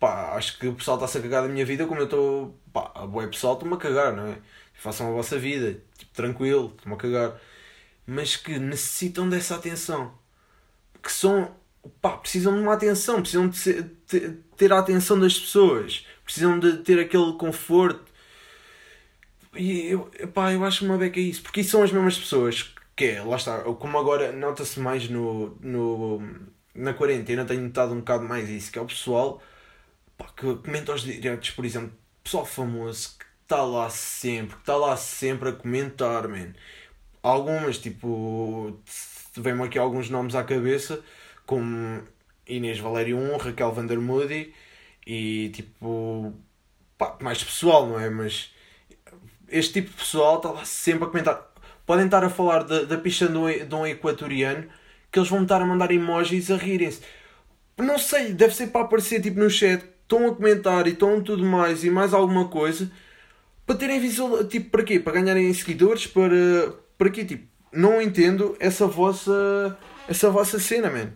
pá, 0.00 0.34
acho 0.34 0.58
que 0.58 0.66
o 0.66 0.74
pessoal 0.74 0.96
está-se 0.96 1.18
a 1.18 1.22
cagar 1.22 1.42
da 1.42 1.48
minha 1.48 1.64
vida 1.64 1.86
como 1.86 2.00
eu 2.00 2.06
estou, 2.06 2.58
pá, 2.72 2.90
a 2.94 3.06
boa 3.06 3.26
pessoal 3.28 3.54
estou-me 3.54 3.74
a 3.74 3.78
cagar, 3.78 4.14
não 4.14 4.26
é? 4.26 4.38
Façam 4.74 5.08
a 5.08 5.12
vossa 5.12 5.38
vida, 5.38 5.80
tipo, 5.96 6.12
tranquilo, 6.12 6.74
estou-me 6.76 6.94
a 6.94 6.98
cagar. 6.98 7.40
Mas 8.06 8.36
que 8.36 8.58
necessitam 8.58 9.28
dessa 9.28 9.56
atenção 9.56 10.12
que 11.06 11.12
são 11.12 11.54
pá, 12.00 12.16
precisam 12.16 12.54
de 12.54 12.60
uma 12.60 12.74
atenção, 12.74 13.20
precisam 13.20 13.48
de 13.48 13.56
ser, 13.56 13.84
ter 14.56 14.72
a 14.72 14.78
atenção 14.78 15.18
das 15.18 15.38
pessoas, 15.38 16.06
precisam 16.24 16.58
de 16.58 16.78
ter 16.78 16.98
aquele 16.98 17.32
conforto. 17.34 18.04
E 19.54 19.86
eu, 19.90 20.10
epá, 20.18 20.52
eu 20.52 20.64
acho 20.64 20.84
uma 20.84 20.98
beca 20.98 21.18
isso, 21.20 21.42
porque 21.42 21.60
isso 21.60 21.70
são 21.70 21.82
as 21.82 21.92
mesmas 21.92 22.18
pessoas 22.18 22.74
que 22.96 23.04
é, 23.06 23.22
lá 23.22 23.36
está, 23.36 23.60
como 23.62 23.98
agora 23.98 24.32
nota-se 24.32 24.80
mais 24.80 25.08
no, 25.08 25.56
no, 25.60 26.22
na 26.74 26.94
quarentena, 26.94 27.44
tenho 27.44 27.62
notado 27.62 27.92
um 27.92 27.98
bocado 27.98 28.24
mais 28.24 28.48
isso, 28.48 28.72
que 28.72 28.78
é 28.78 28.82
o 28.82 28.86
pessoal 28.86 29.42
pá, 30.16 30.26
que 30.36 30.56
comenta 30.56 30.92
aos 30.92 31.02
diretos, 31.02 31.50
por 31.50 31.64
exemplo, 31.64 31.92
pessoal 32.24 32.44
famoso 32.46 33.16
que 33.18 33.26
está 33.42 33.62
lá 33.62 33.88
sempre, 33.90 34.56
que 34.56 34.62
está 34.62 34.76
lá 34.76 34.96
sempre 34.96 35.50
a 35.50 35.52
comentar, 35.52 36.28
man. 36.28 36.52
Algumas, 37.26 37.78
tipo, 37.78 38.78
vem-me 39.36 39.64
aqui 39.64 39.76
alguns 39.80 40.08
nomes 40.08 40.36
à 40.36 40.44
cabeça, 40.44 41.02
como 41.44 42.04
Inês 42.46 42.78
Valério 42.78 43.18
1, 43.18 43.36
Raquel 43.38 43.72
Vandermoody 43.72 44.54
e 45.04 45.48
tipo, 45.48 46.32
pá, 46.96 47.16
mais 47.20 47.42
pessoal, 47.42 47.84
não 47.88 47.98
é? 47.98 48.08
Mas 48.08 48.54
este 49.48 49.72
tipo 49.72 49.90
de 49.90 49.96
pessoal 49.96 50.36
está 50.36 50.52
lá 50.52 50.64
sempre 50.64 51.02
a 51.02 51.06
comentar. 51.08 51.52
Podem 51.84 52.04
estar 52.04 52.22
a 52.22 52.30
falar 52.30 52.62
da, 52.62 52.84
da 52.84 52.94
um, 52.94 53.66
de 53.68 53.74
um 53.74 53.84
equatoriano 53.84 54.68
que 55.10 55.18
eles 55.18 55.28
vão 55.28 55.42
estar 55.42 55.60
a 55.60 55.66
mandar 55.66 55.90
emojis 55.90 56.48
a 56.52 56.56
rirem-se. 56.56 57.00
Não 57.76 57.98
sei, 57.98 58.34
deve 58.34 58.54
ser 58.54 58.68
para 58.68 58.82
aparecer 58.82 59.20
tipo 59.20 59.40
no 59.40 59.50
chat, 59.50 59.84
estão 60.02 60.28
a 60.28 60.34
comentar 60.36 60.86
e 60.86 60.90
estão 60.90 61.20
tudo 61.20 61.44
mais 61.44 61.82
e 61.82 61.90
mais 61.90 62.14
alguma 62.14 62.46
coisa 62.46 62.88
para 63.66 63.74
terem 63.74 63.98
visual. 63.98 64.44
Tipo, 64.44 64.70
para 64.70 64.84
quê? 64.84 65.00
Para 65.00 65.14
ganharem 65.14 65.52
seguidores? 65.52 66.06
Para, 66.06 66.85
para 66.98 67.10
quê? 67.10 67.24
Tipo, 67.24 67.46
não 67.72 68.00
entendo 68.00 68.56
essa 68.58 68.86
vossa, 68.86 69.76
essa 70.08 70.30
vossa 70.30 70.58
cena, 70.58 70.90
man. 70.90 71.12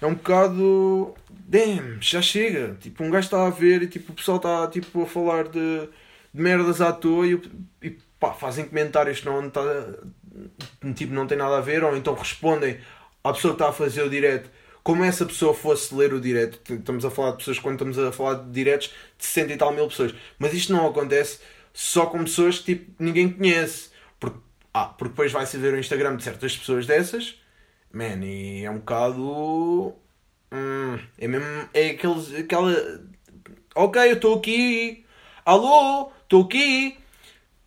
É 0.00 0.06
um 0.06 0.14
bocado. 0.14 1.14
Damn, 1.30 2.00
já 2.00 2.22
chega. 2.22 2.76
Tipo, 2.80 3.04
um 3.04 3.10
gajo 3.10 3.26
está 3.26 3.46
a 3.46 3.50
ver 3.50 3.82
e 3.82 3.86
tipo, 3.86 4.12
o 4.12 4.14
pessoal 4.14 4.38
está 4.38 4.66
tipo, 4.68 5.02
a 5.02 5.06
falar 5.06 5.48
de 5.48 5.88
de 6.32 6.40
merdas 6.40 6.80
à 6.80 6.92
toa 6.92 7.26
e, 7.26 7.40
e 7.82 7.90
pá, 8.18 8.32
fazem 8.32 8.64
comentários 8.64 9.20
que 9.20 9.26
não, 9.26 9.50
tá, 9.50 9.62
tipo, 10.94 11.12
não 11.12 11.26
tem 11.26 11.36
nada 11.36 11.58
a 11.58 11.60
ver, 11.60 11.84
ou 11.84 11.96
então 11.96 12.14
respondem 12.14 12.78
à 13.22 13.32
pessoa 13.32 13.54
que 13.54 13.56
está 13.56 13.68
a 13.68 13.72
fazer 13.72 14.02
o 14.02 14.10
direto 14.10 14.50
como 14.82 15.04
essa 15.04 15.24
pessoa 15.24 15.54
fosse 15.54 15.94
ler 15.94 16.12
o 16.12 16.20
direto. 16.20 16.58
Estamos 16.74 17.04
a 17.04 17.10
falar 17.10 17.32
de 17.32 17.36
pessoas, 17.36 17.60
quando 17.60 17.74
estamos 17.74 17.96
a 18.00 18.10
falar 18.10 18.34
de 18.34 18.50
diretos, 18.50 18.88
de 19.16 19.24
60 19.24 19.52
e 19.52 19.56
tal 19.56 19.72
mil 19.72 19.86
pessoas. 19.86 20.12
Mas 20.40 20.52
isto 20.54 20.72
não 20.72 20.88
acontece 20.88 21.38
só 21.72 22.06
com 22.06 22.24
pessoas 22.24 22.58
que 22.58 22.74
tipo, 22.74 22.90
ninguém 22.98 23.30
conhece. 23.30 23.91
Ah, 24.74 24.86
porque 24.86 25.10
depois 25.10 25.32
vai-se 25.32 25.56
ver 25.58 25.74
o 25.74 25.78
Instagram 25.78 26.16
de 26.16 26.24
certas 26.24 26.56
pessoas 26.56 26.86
dessas. 26.86 27.40
Man, 27.92 28.24
e 28.24 28.64
é 28.64 28.70
um 28.70 28.78
bocado. 28.78 29.94
Hum, 30.52 30.98
é 31.18 31.28
mesmo. 31.28 31.68
É 31.74 31.90
aqueles, 31.90 32.34
aquela. 32.34 32.72
Ok, 33.74 34.02
eu 34.10 34.14
estou 34.14 34.38
aqui. 34.38 35.04
Alô, 35.44 36.12
estou 36.22 36.44
aqui, 36.44 36.96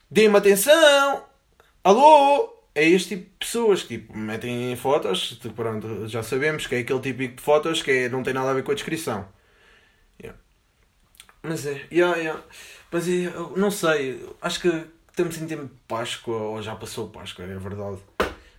dê-me 0.10 0.38
atenção, 0.38 1.26
alô. 1.84 2.54
É 2.74 2.84
este 2.88 3.18
tipo 3.18 3.30
de 3.32 3.36
pessoas 3.38 3.84
que 3.84 4.00
tipo, 4.00 4.18
metem 4.18 4.76
fotos, 4.78 5.38
tipo, 5.42 5.54
pronto, 5.54 6.08
já 6.08 6.24
sabemos 6.24 6.68
que 6.68 6.76
é 6.76 6.80
aquele 6.80 7.00
típico 7.02 7.36
de 7.36 7.42
fotos 7.42 7.82
que 7.82 7.92
é, 7.92 8.10
não 8.10 8.24
tem 8.24 8.34
nada 8.34 8.52
a 8.52 8.54
ver 8.54 8.64
com 8.64 8.72
a 8.72 8.76
descrição. 8.76 9.28
Yeah. 10.22 10.40
Mas 11.44 11.66
é, 11.66 11.86
yeah, 11.92 12.18
yeah. 12.18 12.44
mas 12.92 13.08
é, 13.10 13.34
não 13.58 13.72
sei, 13.72 14.26
acho 14.42 14.62
que 14.62 14.86
estamos 15.16 15.38
em 15.38 15.48
tempo 15.48 15.64
de 15.64 15.80
Páscoa, 15.88 16.36
ou 16.36 16.62
já 16.62 16.76
passou 16.76 17.10
Páscoa, 17.10 17.46
é 17.46 17.58
verdade. 17.58 18.00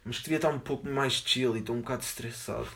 Mas 0.02 0.20
devia 0.20 0.36
estar 0.36 0.48
um 0.48 0.58
pouco 0.58 0.88
mais 0.88 1.12
chill 1.12 1.54
e 1.54 1.60
estou 1.60 1.76
um 1.76 1.80
bocado 1.80 2.02
estressado 2.02 2.68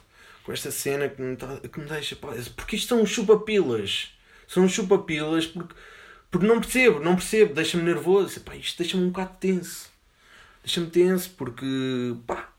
com 0.44 0.52
esta 0.52 0.70
cena 0.70 1.08
que 1.08 1.22
me, 1.22 1.34
tá, 1.34 1.56
que 1.56 1.80
me 1.80 1.86
deixa. 1.86 2.14
Porque 2.16 2.76
isto 2.76 2.88
são 2.88 3.06
chupa-pilas. 3.06 4.12
São 4.46 4.68
chupa-pilas 4.68 5.46
porque 5.46 5.74
porque 6.30 6.46
não 6.46 6.60
percebo, 6.60 7.00
não 7.00 7.16
percebo, 7.16 7.54
deixa-me 7.54 7.82
nervoso. 7.82 8.40
Pá, 8.42 8.54
isto 8.54 8.78
deixa-me 8.78 9.04
um 9.04 9.08
bocado 9.08 9.36
tenso. 9.40 9.90
Deixa-me 10.62 10.88
tenso 10.88 11.30
porque, 11.30 11.66
pá, 12.26 12.52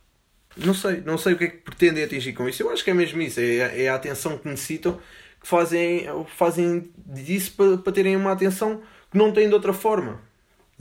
não 0.58 0.74
sei, 0.74 1.02
não 1.02 1.18
sei 1.18 1.34
o 1.34 1.38
que 1.38 1.44
é 1.46 1.48
que 1.48 1.58
pretendem 1.58 2.04
atingir 2.04 2.34
com 2.34 2.50
isso. 2.50 2.64
Eu 2.64 2.72
acho 2.72 2.84
que 2.84 2.90
é 2.90 2.94
mesmo 2.94 3.22
isso, 3.22 3.40
é, 3.40 3.84
é 3.84 3.90
a 3.90 3.96
atenção 3.96 4.38
que 4.38 4.48
necessitam, 4.50 5.00
que 5.40 5.48
fazem, 5.48 6.06
fazem 6.36 6.92
disso 6.98 7.54
para, 7.56 7.78
para 7.78 7.94
terem 7.94 8.18
uma 8.18 8.34
atenção 8.34 8.82
que 9.10 9.18
não 9.18 9.32
têm 9.32 9.48
de 9.48 9.54
outra 9.54 9.72
forma. 9.72 10.31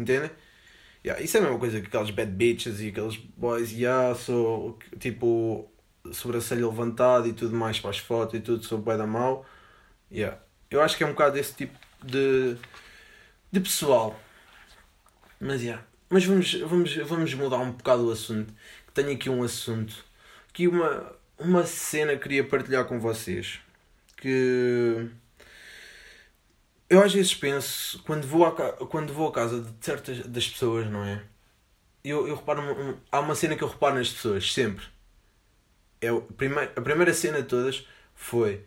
Entendem? 0.01 0.31
Yeah, 1.05 1.23
isso 1.23 1.37
é 1.37 1.41
a 1.41 1.43
mesma 1.43 1.59
coisa 1.59 1.81
que 1.81 1.87
aqueles 1.87 2.11
bad 2.11 2.31
bitches 2.33 2.81
e 2.81 2.89
aqueles 2.89 3.17
boys, 3.17 3.71
yeah, 3.73 4.15
sou 4.15 4.79
tipo 4.99 5.71
sobrancelho 6.13 6.69
levantado 6.71 7.29
e 7.29 7.33
tudo 7.35 7.55
mais 7.55 7.79
para 7.79 7.91
as 7.91 7.99
fotos 7.99 8.35
e 8.39 8.41
tudo, 8.41 8.65
sou 8.65 8.79
bem 8.79 8.97
da 8.97 9.07
mal. 9.07 9.47
Yeah. 10.11 10.39
Eu 10.71 10.81
acho 10.83 10.97
que 10.97 11.05
é 11.05 11.07
um 11.07 11.11
bocado 11.11 11.39
esse 11.39 11.55
tipo 11.55 11.79
de, 12.03 12.57
de 13.53 13.61
pessoal. 13.61 14.19
Mas, 15.39 15.63
yeah. 15.63 15.85
Mas 16.09 16.25
vamos, 16.25 16.55
vamos, 16.55 16.97
vamos 16.97 17.35
mudar 17.35 17.59
um 17.59 17.73
bocado 17.73 18.09
o 18.09 18.11
assunto. 18.11 18.53
Tenho 18.95 19.13
aqui 19.13 19.29
um 19.31 19.43
assunto. 19.43 20.05
Aqui 20.49 20.67
uma, 20.67 21.15
uma 21.39 21.65
cena 21.65 22.13
que 22.17 22.23
queria 22.23 22.45
partilhar 22.45 22.85
com 22.87 22.99
vocês. 22.99 23.61
Que 24.17 25.11
eu 26.91 27.03
às 27.03 27.13
vezes 27.15 27.35
penso, 27.35 28.03
quando 28.05 28.27
vou 28.27 28.45
à, 28.47 28.53
quando 28.87 29.13
vou 29.13 29.29
à 29.29 29.33
casa 29.33 29.61
de 29.63 29.85
certas 29.85 30.27
das 30.27 30.49
pessoas, 30.49 30.91
não 30.91 31.05
é? 31.05 31.23
Eu, 32.05 32.29
eu 32.29 32.37
reparo, 32.37 32.63
um, 32.63 32.97
há 33.13 33.21
uma 33.21 33.35
cena 33.35 33.57
que 33.57 33.65
eu 33.65 33.69
reparo 33.69 33.97
nas 33.97 34.11
pessoas, 34.11 34.53
sempre. 34.53 34.85
É 36.01 36.11
o, 36.13 36.23
primeiro, 36.23 36.71
a 36.77 36.81
primeira 36.81 37.15
cena 37.15 37.43
de 37.43 37.49
todas 37.49 37.87
foi 38.15 38.65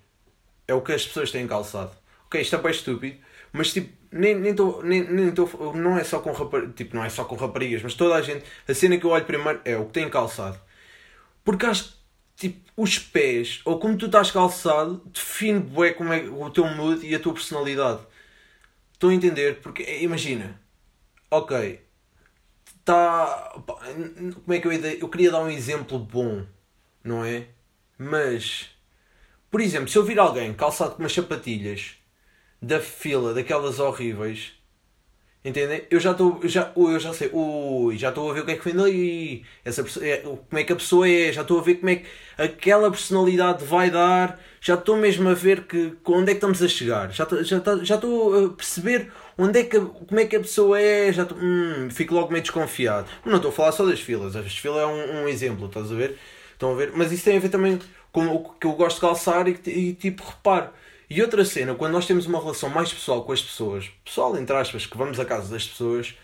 é 0.68 0.74
o 0.74 0.82
que 0.82 0.94
as 0.94 1.06
pessoas 1.06 1.32
têm 1.32 1.48
calçado 1.48 1.96
ok, 2.34 2.42
isto 2.42 2.56
é 2.56 2.60
bem 2.60 2.72
estúpido, 2.72 3.18
mas 3.51 3.72
tipo, 3.72 3.94
nem, 4.12 4.36
nem 4.36 4.56
tô, 4.56 4.82
nem, 4.82 5.03
nem 5.03 5.34
não 5.75 5.98
é 5.98 6.03
só 6.03 6.20
com 6.20 6.34
tipo, 6.75 6.96
não 6.96 7.03
é 7.03 7.10
só 7.10 7.24
com 7.24 7.36
raparigas, 7.36 7.84
mas 7.84 7.94
toda 7.94 8.15
a 8.15 8.22
gente, 8.22 8.44
a 8.68 8.74
cena 8.74 8.98
que 8.98 9.06
eu 9.06 9.12
olho 9.12 9.25
primeiro 9.25 9.62
é 9.63 9.77
o 9.77 9.86
que 9.86 9.94
tem 9.94 10.10
calçado. 10.10 10.60
Porque 11.44 11.65
acho 11.65 11.86
que 12.36 12.50
tipo, 12.50 12.72
os 12.77 12.98
pés, 13.00 13.62
ou 13.65 13.80
como 13.80 13.98
tu 13.98 14.08
estás 14.08 14.32
calçado, 14.32 15.01
define 15.13 15.60
bem 15.60 15.94
como 15.94 16.13
é 16.13 16.22
o 16.24 16.50
teu 16.50 16.65
mood 16.68 17.06
e 17.06 17.13
a 17.15 17.20
tua 17.20 17.34
personalidade. 17.34 18.01
Estou 19.03 19.12
a 19.12 19.15
entender? 19.15 19.60
Porque 19.60 19.83
imagina, 20.00 20.57
ok, 21.29 21.81
está. 22.79 23.51
Como 24.45 24.53
é 24.53 24.62
que 24.62 24.65
eu 24.65 24.72
ia 24.72 24.98
Eu 24.98 25.10
queria 25.10 25.29
dar 25.29 25.41
um 25.41 25.50
exemplo 25.50 26.00
bom, 26.00 26.45
não 27.03 27.25
é? 27.25 27.50
Mas, 27.98 28.69
por 29.51 29.60
exemplo, 29.60 29.89
se 29.89 29.98
eu 29.98 30.05
vir 30.05 30.17
alguém 30.17 30.53
calçado 30.53 30.95
com 30.95 31.03
umas 31.03 31.12
sapatilhas 31.12 31.98
da 32.62 32.79
fila, 32.79 33.33
daquelas 33.33 33.77
horríveis. 33.77 34.53
Entendem? 35.45 35.85
Eu 35.91 36.00
já 36.00 36.12
estou, 36.12 36.39
já, 36.45 36.71
eu 36.75 37.00
já 37.00 37.12
sei, 37.13 37.29
ui, 37.33 37.97
já 37.97 38.09
estou 38.09 38.31
a 38.31 38.33
ver 38.33 38.41
o 38.41 38.45
que 38.45 38.51
é 38.51 38.55
que 38.55 38.63
vem 38.63 38.75
daí, 38.75 39.43
essa, 39.65 39.81
é, 40.01 40.17
como 40.19 40.39
é 40.53 40.63
que 40.63 40.71
a 40.71 40.75
pessoa 40.77 41.05
é, 41.09 41.33
já 41.33 41.41
estou 41.41 41.59
a 41.59 41.62
ver 41.62 41.75
como 41.75 41.89
é 41.89 41.97
que 41.97 42.05
aquela 42.38 42.89
personalidade 42.89 43.65
vai 43.65 43.91
dar, 43.91 44.39
já 44.62 44.75
estou 44.75 44.95
mesmo 44.95 45.27
a 45.27 45.33
ver 45.33 45.65
que, 45.67 45.97
onde 46.05 46.31
é 46.31 46.33
que 46.33 46.38
estamos 46.38 46.63
a 46.63 46.67
chegar, 46.69 47.12
já, 47.12 47.27
já, 47.41 47.62
já 47.83 47.95
estou 47.95 48.45
a 48.45 48.50
perceber 48.51 49.12
onde 49.38 49.59
é 49.59 49.63
que, 49.63 49.79
como 49.81 50.19
é 50.19 50.25
que 50.25 50.38
a 50.38 50.39
pessoa 50.39 50.79
é, 50.79 51.12
já 51.12 51.23
estou, 51.23 51.38
hum, 51.38 51.89
fico 51.91 52.13
logo 52.13 52.31
meio 52.31 52.41
desconfiado. 52.41 53.09
Não 53.25 53.35
estou 53.35 53.50
a 53.50 53.53
falar 53.53 53.71
só 53.73 53.85
das 53.85 54.00
filas, 54.00 54.38
as 54.38 54.57
filas 54.57 54.81
é 54.81 54.85
um, 54.85 55.23
um 55.23 55.27
exemplo, 55.27 55.65
estás 55.67 55.91
a 55.91 55.95
ver? 55.95 56.17
Estão 56.53 56.71
a 56.71 56.75
ver? 56.75 56.93
Mas 56.95 57.12
isso 57.12 57.25
tem 57.25 57.35
a 57.35 57.39
ver 57.41 57.50
também 57.50 57.79
com 58.13 58.27
o 58.27 58.53
que 58.53 58.65
eu 58.67 58.73
gosto 58.73 58.95
de 58.95 59.01
calçar 59.01 59.47
e, 59.47 59.59
e 59.65 59.93
tipo, 59.93 60.23
reparo 60.23 60.69
e 61.15 61.22
outra 61.22 61.46
cena, 61.46 61.75
quando 61.75 61.91
nós 61.91 62.08
temos 62.08 62.25
uma 62.25 62.39
relação 62.39 62.70
mais 62.70 62.91
pessoal 62.91 63.24
com 63.24 63.32
as 63.32 63.39
pessoas, 63.39 63.91
pessoal 64.03 64.36
entre 64.36 64.55
aspas, 64.55 64.88
que 64.88 64.98
vamos 64.98 65.20
à 65.20 65.25
casa 65.25 65.53
das 65.53 65.67
pessoas, 65.67 66.15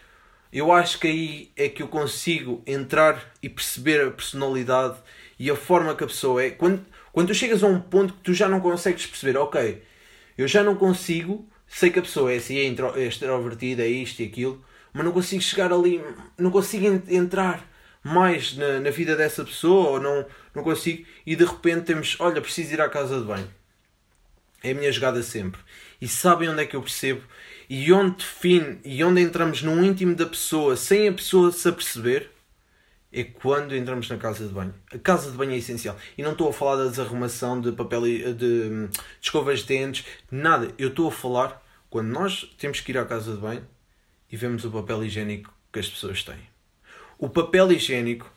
eu 0.51 0.71
acho 0.71 0.97
que 0.97 1.05
aí 1.05 1.51
é 1.55 1.69
que 1.69 1.83
eu 1.83 1.87
consigo 1.87 2.63
entrar 2.65 3.31
e 3.39 3.47
perceber 3.47 4.01
a 4.01 4.09
personalidade 4.09 4.97
e 5.37 5.47
a 5.51 5.55
forma 5.55 5.93
que 5.93 6.03
a 6.03 6.07
pessoa 6.07 6.43
é. 6.43 6.49
Quando, 6.49 6.83
quando 7.11 7.27
tu 7.27 7.35
chegas 7.35 7.63
a 7.63 7.67
um 7.67 7.79
ponto 7.79 8.15
que 8.15 8.21
tu 8.21 8.33
já 8.33 8.49
não 8.49 8.59
consegues 8.59 9.05
perceber, 9.05 9.37
ok, 9.37 9.79
eu 10.35 10.47
já 10.47 10.63
não 10.63 10.73
consigo, 10.73 11.47
sei 11.67 11.91
que 11.91 11.99
a 11.99 12.01
pessoa 12.01 12.33
é 12.33 12.37
assim, 12.37 12.57
é, 12.57 12.99
é 12.99 13.05
extrovertida, 13.05 13.83
é 13.83 13.87
isto 13.87 14.23
e 14.23 14.25
aquilo, 14.25 14.59
mas 14.91 15.05
não 15.05 15.11
consigo 15.11 15.43
chegar 15.43 15.71
ali, 15.71 16.03
não 16.35 16.49
consigo 16.49 16.87
entrar 17.07 17.63
mais 18.03 18.57
na, 18.57 18.79
na 18.79 18.89
vida 18.89 19.15
dessa 19.15 19.45
pessoa, 19.45 19.89
ou 19.89 19.99
não, 19.99 20.25
não 20.55 20.63
consigo, 20.63 21.05
e 21.27 21.35
de 21.35 21.45
repente 21.45 21.83
temos, 21.83 22.15
olha, 22.19 22.41
preciso 22.41 22.73
ir 22.73 22.81
à 22.81 22.89
casa 22.89 23.19
de 23.19 23.25
banho 23.27 23.58
é 24.63 24.71
a 24.71 24.73
minha 24.73 24.91
jogada 24.91 25.21
sempre. 25.23 25.61
E 26.01 26.07
sabem 26.07 26.49
onde 26.49 26.63
é 26.63 26.65
que 26.65 26.75
eu 26.75 26.81
percebo? 26.81 27.21
E 27.69 27.91
onde 27.93 28.17
define 28.17 28.79
e 28.83 29.03
onde 29.03 29.21
entramos 29.21 29.61
no 29.61 29.83
íntimo 29.83 30.15
da 30.15 30.25
pessoa 30.25 30.75
sem 30.75 31.07
a 31.07 31.13
pessoa 31.13 31.51
se 31.51 31.67
aperceber? 31.67 32.31
É 33.11 33.23
quando 33.23 33.75
entramos 33.75 34.07
na 34.07 34.17
casa 34.17 34.47
de 34.47 34.53
banho. 34.53 34.73
A 34.93 34.97
casa 34.99 35.31
de 35.31 35.37
banho 35.37 35.51
é 35.51 35.57
essencial. 35.57 35.97
E 36.17 36.21
não 36.21 36.33
estou 36.33 36.49
a 36.49 36.53
falar 36.53 36.75
da 36.75 36.89
desarrumação 36.89 37.59
de 37.59 37.71
papel 37.71 38.01
de, 38.03 38.33
de, 38.33 38.89
escovas 39.19 39.61
de 39.61 39.65
dentes, 39.65 40.05
nada. 40.31 40.71
Eu 40.77 40.89
estou 40.89 41.07
a 41.07 41.11
falar 41.11 41.63
quando 41.89 42.07
nós 42.09 42.53
temos 42.59 42.81
que 42.81 42.91
ir 42.91 42.97
à 42.97 43.05
casa 43.05 43.33
de 43.33 43.39
banho 43.39 43.67
e 44.31 44.37
vemos 44.37 44.63
o 44.63 44.69
papel 44.69 45.03
higiênico 45.03 45.51
que 45.73 45.79
as 45.79 45.89
pessoas 45.89 46.23
têm. 46.23 46.39
O 47.17 47.29
papel 47.29 47.71
higiênico, 47.71 48.31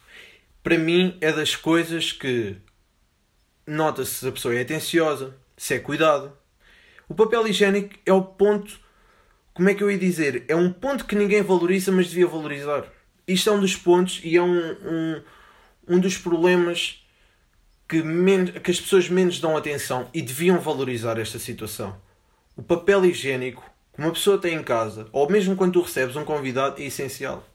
para 0.62 0.78
mim, 0.78 1.18
é 1.20 1.32
das 1.32 1.54
coisas 1.54 2.12
que 2.12 2.56
nota-se 3.66 4.14
se 4.14 4.28
a 4.28 4.32
pessoa 4.32 4.54
é 4.54 4.62
atenciosa, 4.62 5.36
se 5.62 5.74
é 5.74 5.78
cuidado. 5.78 6.32
O 7.08 7.14
papel 7.14 7.46
higiênico 7.46 7.94
é 8.04 8.12
o 8.12 8.20
ponto 8.20 8.80
como 9.54 9.68
é 9.68 9.74
que 9.74 9.82
eu 9.84 9.90
ia 9.90 9.98
dizer? 9.98 10.44
É 10.48 10.56
um 10.56 10.72
ponto 10.72 11.04
que 11.04 11.14
ninguém 11.14 11.40
valoriza, 11.40 11.92
mas 11.92 12.08
devia 12.08 12.26
valorizar. 12.26 12.84
Isto 13.28 13.50
é 13.50 13.52
um 13.52 13.60
dos 13.60 13.76
pontos 13.76 14.20
e 14.24 14.36
é 14.36 14.42
um, 14.42 14.72
um, 14.72 15.22
um 15.88 16.00
dos 16.00 16.18
problemas 16.18 17.06
que, 17.86 18.02
menos, 18.02 18.58
que 18.58 18.70
as 18.70 18.80
pessoas 18.80 19.08
menos 19.08 19.38
dão 19.38 19.56
atenção 19.56 20.08
e 20.12 20.20
deviam 20.20 20.58
valorizar 20.58 21.16
esta 21.18 21.38
situação. 21.38 21.96
O 22.56 22.62
papel 22.62 23.04
higiênico 23.04 23.62
que 23.94 24.02
uma 24.02 24.10
pessoa 24.10 24.38
tem 24.38 24.54
em 24.54 24.62
casa, 24.64 25.06
ou 25.12 25.30
mesmo 25.30 25.54
quando 25.54 25.74
tu 25.74 25.82
recebes 25.82 26.16
um 26.16 26.24
convidado, 26.24 26.80
é 26.80 26.86
essencial. 26.86 27.46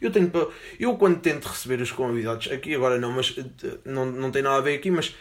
Eu 0.00 0.10
tenho 0.10 0.32
eu 0.80 0.96
quando 0.96 1.20
tento 1.20 1.46
receber 1.46 1.80
os 1.80 1.92
convidados, 1.92 2.50
aqui 2.50 2.74
agora 2.74 2.98
não, 2.98 3.12
mas 3.12 3.36
eh, 3.38 3.78
não, 3.84 4.06
não 4.06 4.30
tem 4.32 4.42
nada 4.42 4.56
a 4.56 4.60
ver 4.60 4.76
aqui, 4.76 4.90
mas 4.90 5.14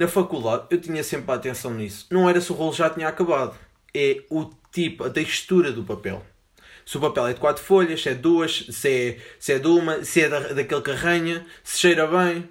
na 0.00 0.08
faculdade 0.08 0.64
eu 0.70 0.80
tinha 0.80 1.04
sempre 1.04 1.30
a 1.30 1.34
atenção 1.34 1.74
nisso. 1.74 2.06
Não 2.10 2.28
era 2.28 2.40
se 2.40 2.50
o 2.50 2.54
rolo 2.54 2.72
já 2.72 2.88
tinha 2.88 3.06
acabado, 3.06 3.54
é 3.94 4.22
o 4.30 4.50
tipo, 4.72 5.04
a 5.04 5.10
textura 5.10 5.70
do 5.70 5.84
papel. 5.84 6.24
Se 6.86 6.96
o 6.96 7.00
papel 7.00 7.26
é 7.26 7.34
de 7.34 7.38
quatro 7.38 7.62
folhas, 7.62 8.02
se 8.02 8.08
é 8.08 8.14
duas, 8.14 8.64
se 8.70 8.88
é, 8.88 9.18
se 9.38 9.52
é 9.52 9.58
de 9.58 9.66
uma, 9.66 10.02
se 10.02 10.22
é 10.22 10.28
da, 10.30 10.40
daquele 10.54 10.80
que 10.80 10.90
arranha, 10.90 11.46
se 11.62 11.78
cheira 11.78 12.06
bem. 12.06 12.48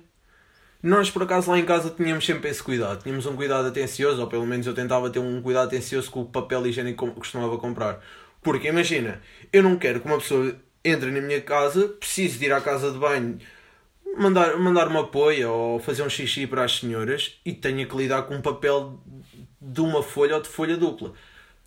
Nós, 0.81 1.09
por 1.09 1.23
acaso, 1.23 1.49
lá 1.49 1.57
em 1.57 1.65
casa 1.65 1.89
tínhamos 1.89 2.23
sempre 2.23 2.51
esse 2.51 2.61
cuidado. 2.61 3.01
Tínhamos 3.01 3.25
um 3.25 3.35
cuidado 3.35 3.67
atencioso, 3.67 4.21
ou 4.21 4.27
pelo 4.27 4.45
menos 4.45 4.67
eu 4.67 4.75
tentava 4.75 5.09
ter 5.09 5.19
um 5.19 5.41
cuidado 5.41 5.67
atencioso 5.69 6.11
com 6.11 6.21
o 6.21 6.25
papel 6.25 6.67
higiênico 6.67 7.07
que 7.07 7.15
costumava 7.15 7.57
comprar. 7.57 7.99
Porque, 8.43 8.67
imagina, 8.67 9.21
eu 9.51 9.63
não 9.63 9.75
quero 9.75 9.99
que 9.99 10.05
uma 10.05 10.19
pessoa 10.19 10.55
entre 10.85 11.11
na 11.11 11.19
minha 11.19 11.41
casa, 11.41 11.87
precise 11.99 12.37
de 12.37 12.45
ir 12.45 12.53
à 12.53 12.61
casa 12.61 12.91
de 12.91 12.99
banho, 12.99 13.39
mandar, 14.19 14.57
mandar 14.57 14.87
uma 14.89 15.07
poia 15.07 15.49
ou 15.49 15.79
fazer 15.79 16.03
um 16.03 16.09
xixi 16.09 16.45
para 16.45 16.65
as 16.65 16.79
senhoras 16.79 17.39
e 17.45 17.53
tenha 17.53 17.85
que 17.85 17.95
lidar 17.95 18.23
com 18.23 18.35
um 18.35 18.41
papel 18.41 18.99
de 19.61 19.79
uma 19.79 20.03
folha 20.03 20.35
ou 20.35 20.41
de 20.41 20.49
folha 20.49 20.75
dupla. 20.75 21.13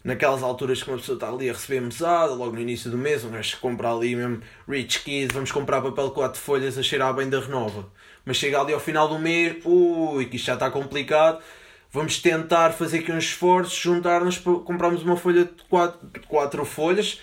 Naquelas 0.04 0.42
alturas 0.42 0.82
que 0.82 0.90
uma 0.90 0.98
pessoa 0.98 1.16
está 1.16 1.30
ali 1.30 1.48
a 1.48 1.52
receber 1.52 1.80
mesada, 1.80 2.34
logo 2.34 2.52
no 2.52 2.60
início 2.60 2.90
do 2.90 2.98
mês, 2.98 3.24
um 3.24 3.30
gajo 3.30 3.56
compra 3.58 3.92
ali 3.92 4.14
mesmo 4.14 4.42
Rich 4.68 5.00
Kid, 5.00 5.32
vamos 5.32 5.50
comprar 5.50 5.80
papel 5.80 6.08
de 6.08 6.14
4 6.14 6.40
folhas 6.40 6.76
a 6.76 6.82
cheirar 6.82 7.14
bem 7.14 7.30
da 7.30 7.40
renova. 7.40 7.88
Mas 8.24 8.36
chega 8.36 8.60
ali 8.60 8.74
ao 8.74 8.80
final 8.80 9.08
do 9.08 9.18
mês, 9.18 9.56
ui, 9.64 10.26
que 10.26 10.36
isto 10.36 10.46
já 10.46 10.54
está 10.54 10.70
complicado, 10.70 11.42
vamos 11.90 12.18
tentar 12.18 12.72
fazer 12.72 12.98
aqui 12.98 13.12
uns 13.12 13.24
esforços, 13.24 13.78
juntar-nos, 13.78 14.38
comprarmos 14.38 15.02
uma 15.02 15.16
folha 15.16 15.44
de 15.44 15.62
4, 15.70 16.06
de 16.08 16.20
quatro 16.26 16.64
folhas, 16.64 17.20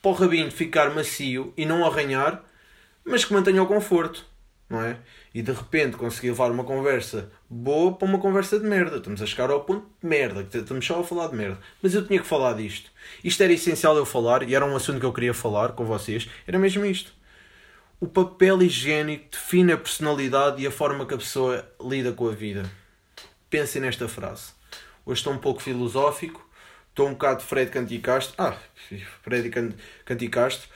para 0.00 0.10
o 0.10 0.14
rabinho 0.14 0.50
ficar 0.50 0.94
macio 0.94 1.52
e 1.56 1.66
não 1.66 1.84
arranhar, 1.84 2.42
mas 3.04 3.24
que 3.24 3.32
mantenha 3.32 3.62
o 3.62 3.66
conforto, 3.66 4.24
não 4.70 4.80
é? 4.80 4.96
E 5.34 5.42
de 5.42 5.50
repente 5.50 5.96
conseguir 5.96 6.28
levar 6.28 6.52
uma 6.52 6.62
conversa 6.62 7.30
boa 7.48 7.92
para 7.92 8.06
uma 8.06 8.20
conversa 8.20 8.58
de 8.58 8.64
merda. 8.64 8.98
Estamos 8.98 9.20
a 9.20 9.26
chegar 9.26 9.50
ao 9.50 9.64
ponto 9.64 9.84
de 10.00 10.08
merda, 10.08 10.46
estamos 10.56 10.86
só 10.86 11.00
a 11.00 11.04
falar 11.04 11.26
de 11.26 11.36
merda. 11.36 11.58
Mas 11.82 11.92
eu 11.92 12.06
tinha 12.06 12.20
que 12.20 12.26
falar 12.26 12.52
disto. 12.54 12.88
Isto 13.24 13.42
era 13.42 13.52
essencial 13.52 13.96
eu 13.96 14.06
falar 14.06 14.48
e 14.48 14.54
era 14.54 14.64
um 14.64 14.76
assunto 14.76 15.00
que 15.00 15.06
eu 15.06 15.12
queria 15.12 15.34
falar 15.34 15.72
com 15.72 15.84
vocês. 15.84 16.30
Era 16.46 16.56
mesmo 16.56 16.86
isto. 16.86 17.12
O 18.00 18.06
papel 18.06 18.62
higiênico 18.62 19.32
define 19.32 19.72
a 19.72 19.76
personalidade 19.76 20.62
e 20.62 20.66
a 20.66 20.70
forma 20.70 21.04
que 21.04 21.14
a 21.14 21.18
pessoa 21.18 21.68
lida 21.80 22.12
com 22.12 22.28
a 22.28 22.32
vida. 22.32 22.62
Pensem 23.50 23.82
nesta 23.82 24.08
frase. 24.08 24.52
Hoje 25.04 25.18
estou 25.18 25.32
um 25.32 25.38
pouco 25.38 25.60
filosófico, 25.60 26.48
estou 26.90 27.08
um 27.08 27.12
bocado 27.12 27.42
Fred 27.42 27.70
Canticastro. 27.70 28.34
Ah, 28.38 28.56
Fred 29.22 29.50
Canticastro, 30.04 30.68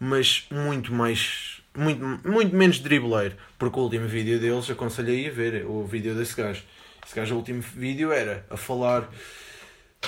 mas 0.00 0.46
muito 0.50 0.92
mais. 0.92 1.51
Muito, 1.74 2.28
muito 2.28 2.54
menos 2.54 2.78
dribleiro, 2.78 3.34
porque 3.58 3.78
o 3.78 3.84
último 3.84 4.06
vídeo 4.06 4.38
deles 4.38 4.70
aconselhei 4.70 5.28
a 5.28 5.30
ver 5.30 5.64
o 5.66 5.84
vídeo 5.84 6.14
desse 6.14 6.36
gajo. 6.36 6.62
Esse 7.04 7.16
gajo, 7.16 7.34
o 7.34 7.38
último 7.38 7.62
vídeo 7.62 8.12
era 8.12 8.44
a 8.50 8.56
falar: 8.56 9.10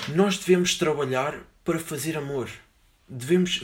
Nós 0.09 0.37
devemos 0.39 0.77
trabalhar 0.77 1.39
para 1.65 1.79
fazer 1.79 2.19
amor, 2.19 2.51
devemos 3.09 3.63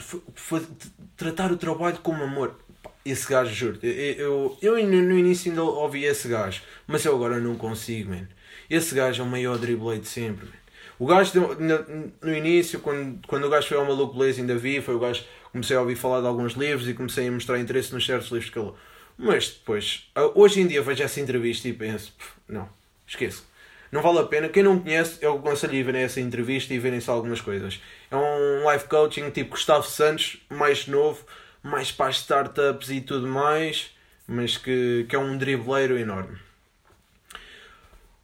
tratar 1.15 1.51
o 1.51 1.57
trabalho 1.57 1.99
como 1.99 2.23
amor. 2.23 2.57
Esse 3.05 3.27
gajo, 3.27 3.53
juro, 3.53 3.79
eu, 3.83 4.57
eu, 4.61 4.77
eu 4.77 4.87
no 4.87 5.17
início 5.17 5.51
ainda 5.51 5.63
ouvi 5.63 6.05
esse 6.05 6.27
gajo, 6.27 6.61
mas 6.87 7.05
eu 7.05 7.15
agora 7.15 7.39
não 7.39 7.55
consigo, 7.55 8.11
man. 8.11 8.27
Esse 8.69 8.95
gajo 8.95 9.21
é 9.21 9.25
o 9.25 9.29
maior 9.29 9.57
dribleiro 9.57 10.01
de 10.01 10.07
sempre, 10.07 10.45
man. 10.45 10.61
O 11.01 11.05
gajo, 11.07 11.31
no, 11.39 12.11
no 12.21 12.35
início, 12.35 12.79
quando, 12.79 13.19
quando 13.27 13.45
o 13.45 13.49
gajo 13.49 13.67
foi 13.67 13.77
ao 13.77 13.85
Maluco 13.85 14.13
Blaze, 14.13 14.39
ainda 14.39 14.55
vi, 14.55 14.81
foi 14.81 14.93
o 14.93 14.99
gajo 14.99 15.23
comecei 15.51 15.75
a 15.75 15.81
ouvir 15.81 15.95
falar 15.95 16.21
de 16.21 16.27
alguns 16.27 16.53
livros 16.53 16.87
e 16.87 16.93
comecei 16.93 17.27
a 17.27 17.31
mostrar 17.31 17.59
interesse 17.59 17.93
nos 17.93 18.05
certos 18.05 18.31
livros 18.31 18.49
que 18.49 18.59
ele. 18.59 18.73
Mas 19.17 19.49
depois, 19.49 20.09
hoje 20.35 20.61
em 20.61 20.67
dia 20.67 20.81
vejo 20.81 21.03
essa 21.03 21.19
entrevista 21.19 21.67
e 21.67 21.73
penso, 21.73 22.13
não, 22.47 22.67
esqueço. 23.07 23.49
Não 23.91 24.01
vale 24.01 24.19
a 24.19 24.23
pena. 24.23 24.47
Quem 24.47 24.63
não 24.63 24.79
conhece, 24.79 25.17
eu 25.21 25.35
aconselho 25.35 25.79
a 25.79 25.83
verem 25.83 26.03
essa 26.03 26.21
entrevista 26.21 26.73
e 26.73 26.79
verem-se 26.79 27.09
algumas 27.09 27.41
coisas. 27.41 27.81
É 28.09 28.15
um 28.15 28.71
life 28.71 28.87
coaching 28.87 29.29
tipo 29.31 29.51
Gustavo 29.51 29.85
Santos, 29.85 30.37
mais 30.49 30.87
novo, 30.87 31.25
mais 31.61 31.91
para 31.91 32.07
as 32.07 32.17
startups 32.17 32.89
e 32.89 33.01
tudo 33.01 33.27
mais, 33.27 33.91
mas 34.25 34.57
que, 34.57 35.05
que 35.09 35.15
é 35.15 35.19
um 35.19 35.37
dribleiro 35.37 35.97
enorme. 35.97 36.37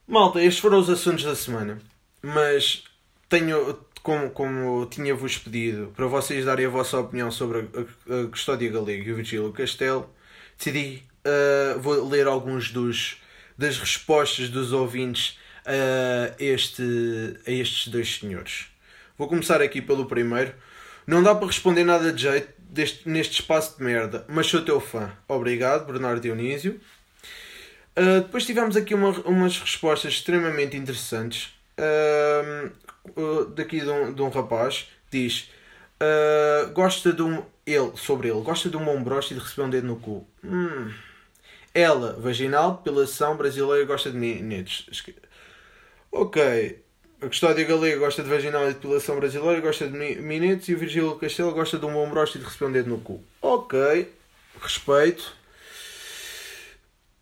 Malta, 0.06 0.42
estes 0.42 0.58
foram 0.58 0.78
os 0.78 0.88
assuntos 0.88 1.22
da 1.22 1.36
semana 1.36 1.78
mas 2.22 2.84
tenho, 3.28 3.74
como, 4.08 4.30
como 4.30 4.86
tinha-vos 4.86 5.36
pedido, 5.36 5.92
para 5.94 6.06
vocês 6.06 6.42
darem 6.42 6.64
a 6.64 6.70
vossa 6.70 6.98
opinião 6.98 7.30
sobre 7.30 7.58
a, 7.58 7.60
a, 7.60 8.22
a 8.22 8.26
Custódia 8.28 8.70
Galego 8.70 9.06
e 9.06 9.12
o 9.12 9.16
Virgílio 9.16 9.52
Castelo, 9.52 10.08
decidi, 10.56 11.02
uh, 11.26 11.78
vou 11.78 12.08
ler 12.08 12.26
alguns 12.26 12.70
dos, 12.70 13.20
das 13.58 13.76
respostas 13.76 14.48
dos 14.48 14.72
ouvintes 14.72 15.38
a, 15.66 16.34
este, 16.38 16.82
a 17.46 17.50
estes 17.50 17.88
dois 17.88 18.16
senhores. 18.16 18.68
Vou 19.18 19.28
começar 19.28 19.60
aqui 19.60 19.82
pelo 19.82 20.06
primeiro. 20.06 20.54
Não 21.06 21.22
dá 21.22 21.34
para 21.34 21.48
responder 21.48 21.84
nada 21.84 22.10
de 22.10 22.22
jeito 22.22 22.48
deste, 22.60 23.06
neste 23.06 23.42
espaço 23.42 23.76
de 23.76 23.84
merda, 23.84 24.24
mas 24.26 24.46
sou 24.46 24.64
teu 24.64 24.80
fã. 24.80 25.12
Obrigado, 25.28 25.84
Bernardo 25.84 26.22
Dionísio. 26.22 26.80
Uh, 27.94 28.22
depois 28.22 28.46
tivemos 28.46 28.74
aqui 28.74 28.94
uma, 28.94 29.10
umas 29.26 29.60
respostas 29.60 30.14
extremamente 30.14 30.78
interessantes 30.78 31.50
uh, 31.78 32.72
daqui 33.54 33.80
de 33.80 33.88
um, 33.88 34.12
de 34.12 34.22
um 34.22 34.28
rapaz 34.28 34.88
diz 35.10 35.50
uh, 36.02 36.70
gosta 36.72 37.12
de 37.12 37.22
um 37.22 37.42
ele 37.66 37.92
sobre 37.96 38.28
ele 38.28 38.40
gosta 38.40 38.68
de 38.68 38.76
um 38.76 38.84
bom 38.84 39.02
broche 39.02 39.34
e 39.34 39.36
de 39.36 39.42
receber 39.42 39.62
um 39.66 39.70
dedo 39.70 39.86
no 39.86 39.96
cu. 39.96 40.26
Hum. 40.44 40.92
ela 41.74 42.14
vaginal 42.18 42.76
depilação 42.76 43.36
brasileira 43.36 43.84
gosta 43.84 44.10
de 44.10 44.16
netos 44.16 44.86
ok. 46.12 46.82
A 47.20 47.26
Custódia 47.26 47.64
Galega 47.64 47.98
gosta 47.98 48.22
de 48.22 48.28
vaginal 48.28 48.70
e 48.70 48.74
depilação 48.74 49.16
brasileira 49.16 49.60
gosta 49.60 49.88
de 49.88 50.20
minetes 50.20 50.68
e 50.68 50.74
o 50.74 50.78
Virgílio 50.78 51.16
Castelo 51.16 51.52
gosta 51.52 51.76
de 51.76 51.84
um 51.84 51.92
bom 51.92 52.08
broche 52.08 52.38
e 52.38 52.40
de 52.40 52.46
receber 52.46 52.66
um 52.66 52.72
dedo 52.72 52.90
no 52.90 52.98
cu. 52.98 53.22
Ok. 53.42 54.08
Respeito. 54.60 55.36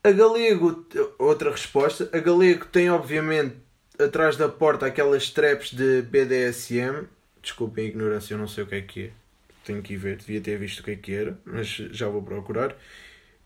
A 0.05 0.11
Galego, 0.13 0.87
outra 1.19 1.51
resposta. 1.51 2.11
A 2.13 2.19
Galego 2.19 2.67
tem 2.67 2.91
obviamente 2.91 3.57
atrás 3.99 4.37
da 4.37 4.49
porta 4.49 4.87
aquelas 4.87 5.31
traps 5.31 5.73
de 5.73 6.03
BDSM. 6.03 7.07
Desculpem 7.43 7.85
a 7.85 7.89
ignorância, 7.89 8.35
eu 8.35 8.39
não 8.39 8.49
sei 8.49 8.65
o 8.65 8.67
que 8.67 8.75
é 8.75 8.81
que 8.83 9.05
é. 9.05 9.11
Tenho 9.65 9.83
que 9.83 9.95
ir 9.95 9.97
ver, 9.97 10.17
devia 10.17 10.41
ter 10.41 10.59
visto 10.59 10.81
o 10.81 10.83
que 10.83 10.93
é 10.93 10.97
que 10.97 11.13
era, 11.13 11.39
mas 11.45 11.69
já 11.69 12.09
vou 12.09 12.23
procurar. 12.23 12.77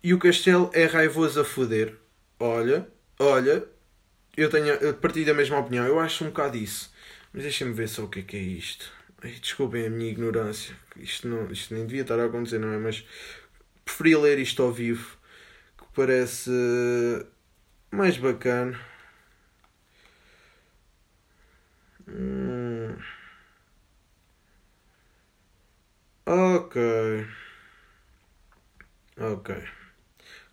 E 0.03 0.15
o 0.15 0.19
castelo 0.19 0.71
é 0.73 0.85
raivoso 0.85 1.41
a 1.41 1.45
foder. 1.45 1.95
Olha, 2.39 2.87
olha, 3.19 3.65
eu 4.37 4.49
tenho 4.49 4.67
eu 4.67 4.95
partilho 4.95 5.27
da 5.27 5.35
mesma 5.35 5.59
opinião. 5.59 5.87
Eu 5.87 5.99
acho 5.99 6.25
um 6.25 6.29
bocado 6.29 6.57
isso. 6.57 6.93
Mas 7.33 7.43
deixem-me 7.43 7.73
ver 7.73 7.89
só 7.89 8.05
o 8.05 8.09
que 8.09 8.21
é 8.21 8.23
que 8.23 8.37
é 8.37 8.41
isto. 8.41 8.91
Ai, 9.23 9.33
desculpem 9.41 9.87
a 9.87 9.91
minha 9.91 10.11
ignorância. 10.11 10.75
Isto, 10.97 11.29
não, 11.29 11.51
isto 11.51 11.75
nem 11.75 11.87
devia 11.87 12.03
estar 12.03 12.19
a 12.19 12.25
acontecer, 12.25 12.59
não 12.59 12.73
é? 12.73 12.79
Mas 12.79 13.05
preferi 13.85 14.17
ler 14.17 14.39
isto 14.39 14.63
ao 14.63 14.73
vivo, 14.73 15.17
que 15.79 15.85
parece 15.95 16.51
mais 17.91 18.17
bacana. 18.17 18.79
Ok. 26.27 26.77
Ok. 29.19 29.55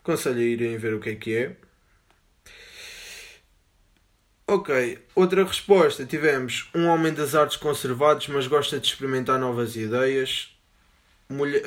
Aconselho 0.01 0.39
a 0.39 0.41
irem 0.41 0.77
ver 0.77 0.93
o 0.93 0.99
que 0.99 1.09
é 1.09 1.15
que 1.15 1.35
é. 1.35 1.55
Ok, 4.49 4.97
outra 5.13 5.43
resposta. 5.43 6.05
Tivemos 6.05 6.69
um 6.73 6.87
homem 6.87 7.13
das 7.13 7.35
artes 7.35 7.57
conservados, 7.57 8.27
mas 8.29 8.47
gosta 8.47 8.79
de 8.79 8.87
experimentar 8.87 9.37
novas 9.39 9.75
ideias. 9.75 10.57
Mulher, 11.29 11.61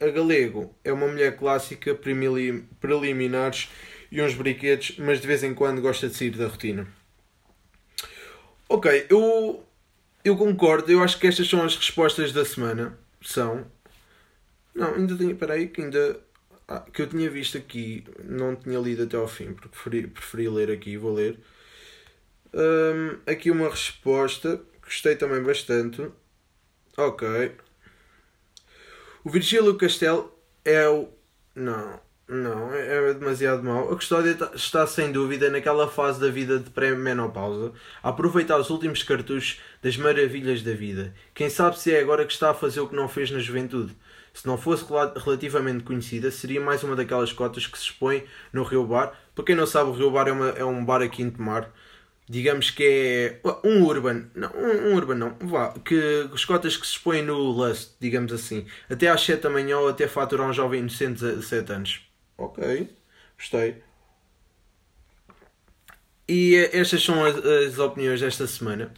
a, 0.00 0.06
a 0.06 0.10
Galego 0.10 0.74
é 0.84 0.92
uma 0.92 1.06
mulher 1.06 1.36
clássica, 1.36 1.94
preliminares 1.94 3.70
e 4.10 4.20
uns 4.20 4.34
brinquedos, 4.34 4.96
mas 4.98 5.20
de 5.20 5.26
vez 5.26 5.42
em 5.44 5.54
quando 5.54 5.80
gosta 5.80 6.08
de 6.08 6.16
sair 6.16 6.30
da 6.30 6.48
rotina. 6.48 6.86
Ok, 8.68 9.06
eu, 9.10 9.64
eu 10.24 10.36
concordo. 10.36 10.90
Eu 10.90 11.02
acho 11.02 11.18
que 11.18 11.26
estas 11.26 11.48
são 11.48 11.62
as 11.62 11.76
respostas 11.76 12.32
da 12.32 12.44
semana. 12.44 12.98
São. 13.22 13.66
Não, 14.74 14.94
ainda 14.94 15.16
tenho. 15.16 15.32
Espera 15.32 15.54
aí, 15.54 15.68
que 15.68 15.82
ainda. 15.82 16.20
Ah, 16.66 16.80
que 16.80 17.02
eu 17.02 17.06
tinha 17.06 17.30
visto 17.30 17.58
aqui. 17.58 18.04
Não 18.24 18.56
tinha 18.56 18.78
lido 18.78 19.04
até 19.04 19.16
ao 19.16 19.28
fim, 19.28 19.52
porque 19.52 19.68
preferi, 19.68 20.06
preferi 20.06 20.48
ler 20.48 20.70
aqui. 20.70 20.96
Vou 20.96 21.12
ler. 21.12 21.38
Um, 22.52 23.18
aqui 23.30 23.50
uma 23.50 23.68
resposta. 23.68 24.60
Gostei 24.82 25.16
também 25.16 25.42
bastante. 25.42 26.10
Ok. 26.96 27.56
O 29.24 29.30
Virgílio 29.30 29.76
Castelo 29.76 30.32
é 30.64 30.88
o. 30.88 31.08
Não, 31.54 32.00
não, 32.28 32.72
é 32.74 33.12
demasiado 33.14 33.62
mau. 33.62 33.92
A 33.92 33.96
Custódia 33.96 34.34
tá- 34.34 34.50
está 34.54 34.86
sem 34.86 35.12
dúvida 35.12 35.50
naquela 35.50 35.88
fase 35.88 36.20
da 36.20 36.28
vida 36.30 36.58
de 36.58 36.70
pré-menopausa, 36.70 37.72
a 38.02 38.08
aproveitar 38.08 38.58
os 38.58 38.70
últimos 38.70 39.02
cartuchos 39.02 39.60
das 39.82 39.96
maravilhas 39.96 40.62
da 40.62 40.72
vida. 40.72 41.14
Quem 41.34 41.50
sabe 41.50 41.78
se 41.78 41.92
é 41.94 42.00
agora 42.00 42.24
que 42.24 42.32
está 42.32 42.50
a 42.50 42.54
fazer 42.54 42.80
o 42.80 42.88
que 42.88 42.96
não 42.96 43.08
fez 43.08 43.30
na 43.30 43.38
juventude. 43.38 43.94
Se 44.32 44.46
não 44.46 44.56
fosse 44.58 44.84
rela- 44.84 45.14
relativamente 45.16 45.84
conhecida, 45.84 46.30
seria 46.30 46.60
mais 46.60 46.82
uma 46.82 46.96
daquelas 46.96 47.32
cotas 47.32 47.66
que 47.66 47.78
se 47.78 47.84
expõe 47.84 48.24
no 48.52 48.64
Rio 48.64 48.84
Bar. 48.84 49.12
Para 49.34 49.44
quem 49.44 49.54
não 49.54 49.66
sabe, 49.66 49.90
o 49.90 49.92
Rio 49.92 50.10
Bar 50.10 50.26
é, 50.26 50.32
uma- 50.32 50.48
é 50.50 50.64
um 50.64 50.84
bar 50.84 51.02
aqui 51.02 51.22
em 51.22 51.30
Tomar. 51.30 51.70
Digamos 52.28 52.70
que 52.70 52.82
é 52.82 53.40
um 53.62 53.84
urban, 53.84 54.24
não, 54.34 54.50
um, 54.56 54.88
um 54.92 54.94
urban 54.96 55.14
não, 55.16 55.36
vá, 55.42 55.74
que 55.84 56.26
os 56.32 56.42
cotas 56.44 56.74
que 56.76 56.86
se 56.86 56.94
expõem 56.94 57.22
no 57.22 57.36
Lust, 57.36 57.92
digamos 58.00 58.32
assim, 58.32 58.66
até 58.88 59.08
às 59.08 59.20
7 59.20 59.42
da 59.42 59.50
manhã 59.50 59.78
ou 59.78 59.88
até 59.90 60.08
faturar 60.08 60.48
um 60.48 60.52
jovem 60.52 60.80
inocente 60.80 61.20
de 61.20 61.32
17 61.36 61.70
anos. 61.72 62.00
Ok, 62.36 62.58
gostei. 63.36 63.82
E 66.28 66.54
eh, 66.56 66.70
estas 66.80 67.02
são 67.02 67.24
as, 67.24 67.36
as 67.36 67.78
opiniões 67.78 68.20
desta 68.20 68.46
semana. 68.46 68.92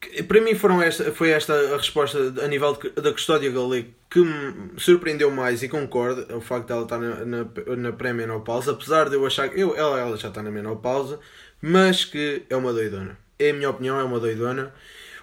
Que- 0.00 0.22
para 0.24 0.40
mim 0.40 0.54
foram 0.54 0.82
esta, 0.82 1.12
foi 1.12 1.30
esta 1.30 1.52
a 1.74 1.76
resposta 1.76 2.18
a 2.42 2.48
nível 2.48 2.74
de- 2.74 2.90
da 2.90 3.12
custódia 3.12 3.50
galego 3.50 3.88
que 4.10 4.18
me 4.20 4.78
surpreendeu 4.80 5.30
mais 5.30 5.62
e 5.62 5.68
concordo 5.68 6.26
é 6.28 6.34
o 6.34 6.40
facto 6.40 6.66
de 6.66 6.72
ela 6.72 6.82
estar 6.82 6.98
na, 6.98 7.24
na, 7.24 7.46
na 7.76 7.92
pré-menopausa, 7.92 8.72
apesar 8.72 9.08
de 9.08 9.14
eu 9.16 9.24
achar 9.26 9.48
que 9.48 9.60
eu, 9.60 9.76
ela, 9.76 9.98
ela 9.98 10.16
já 10.16 10.28
está 10.28 10.42
na 10.42 10.50
menopausa, 10.50 11.18
mas 11.62 12.04
que 12.04 12.42
é 12.50 12.56
uma 12.56 12.72
doidona. 12.72 13.16
É 13.38 13.50
a 13.50 13.54
minha 13.54 13.70
opinião, 13.70 13.98
é 13.98 14.04
uma 14.04 14.18
doidona. 14.20 14.74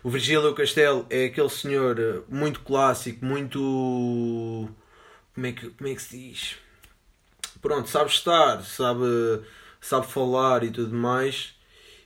O 0.04 0.10
Virgílio 0.10 0.54
Castelo 0.56 1.06
é 1.10 1.26
aquele 1.26 1.50
senhor 1.50 2.00
eh, 2.00 2.22
muito 2.30 2.62
clássico, 2.62 3.24
muito. 3.26 4.70
Como 5.40 5.48
é 5.48 5.54
que, 5.54 5.70
como 5.70 5.90
é 5.90 5.96
que 5.96 6.02
se 6.02 6.18
diz? 6.18 6.58
Pronto, 7.62 7.90
sabe 7.90 8.10
estar, 8.10 8.62
sabe, 8.62 9.06
sabe 9.80 10.06
falar 10.06 10.66
e 10.66 10.70
tudo 10.70 10.94
mais, 10.94 11.56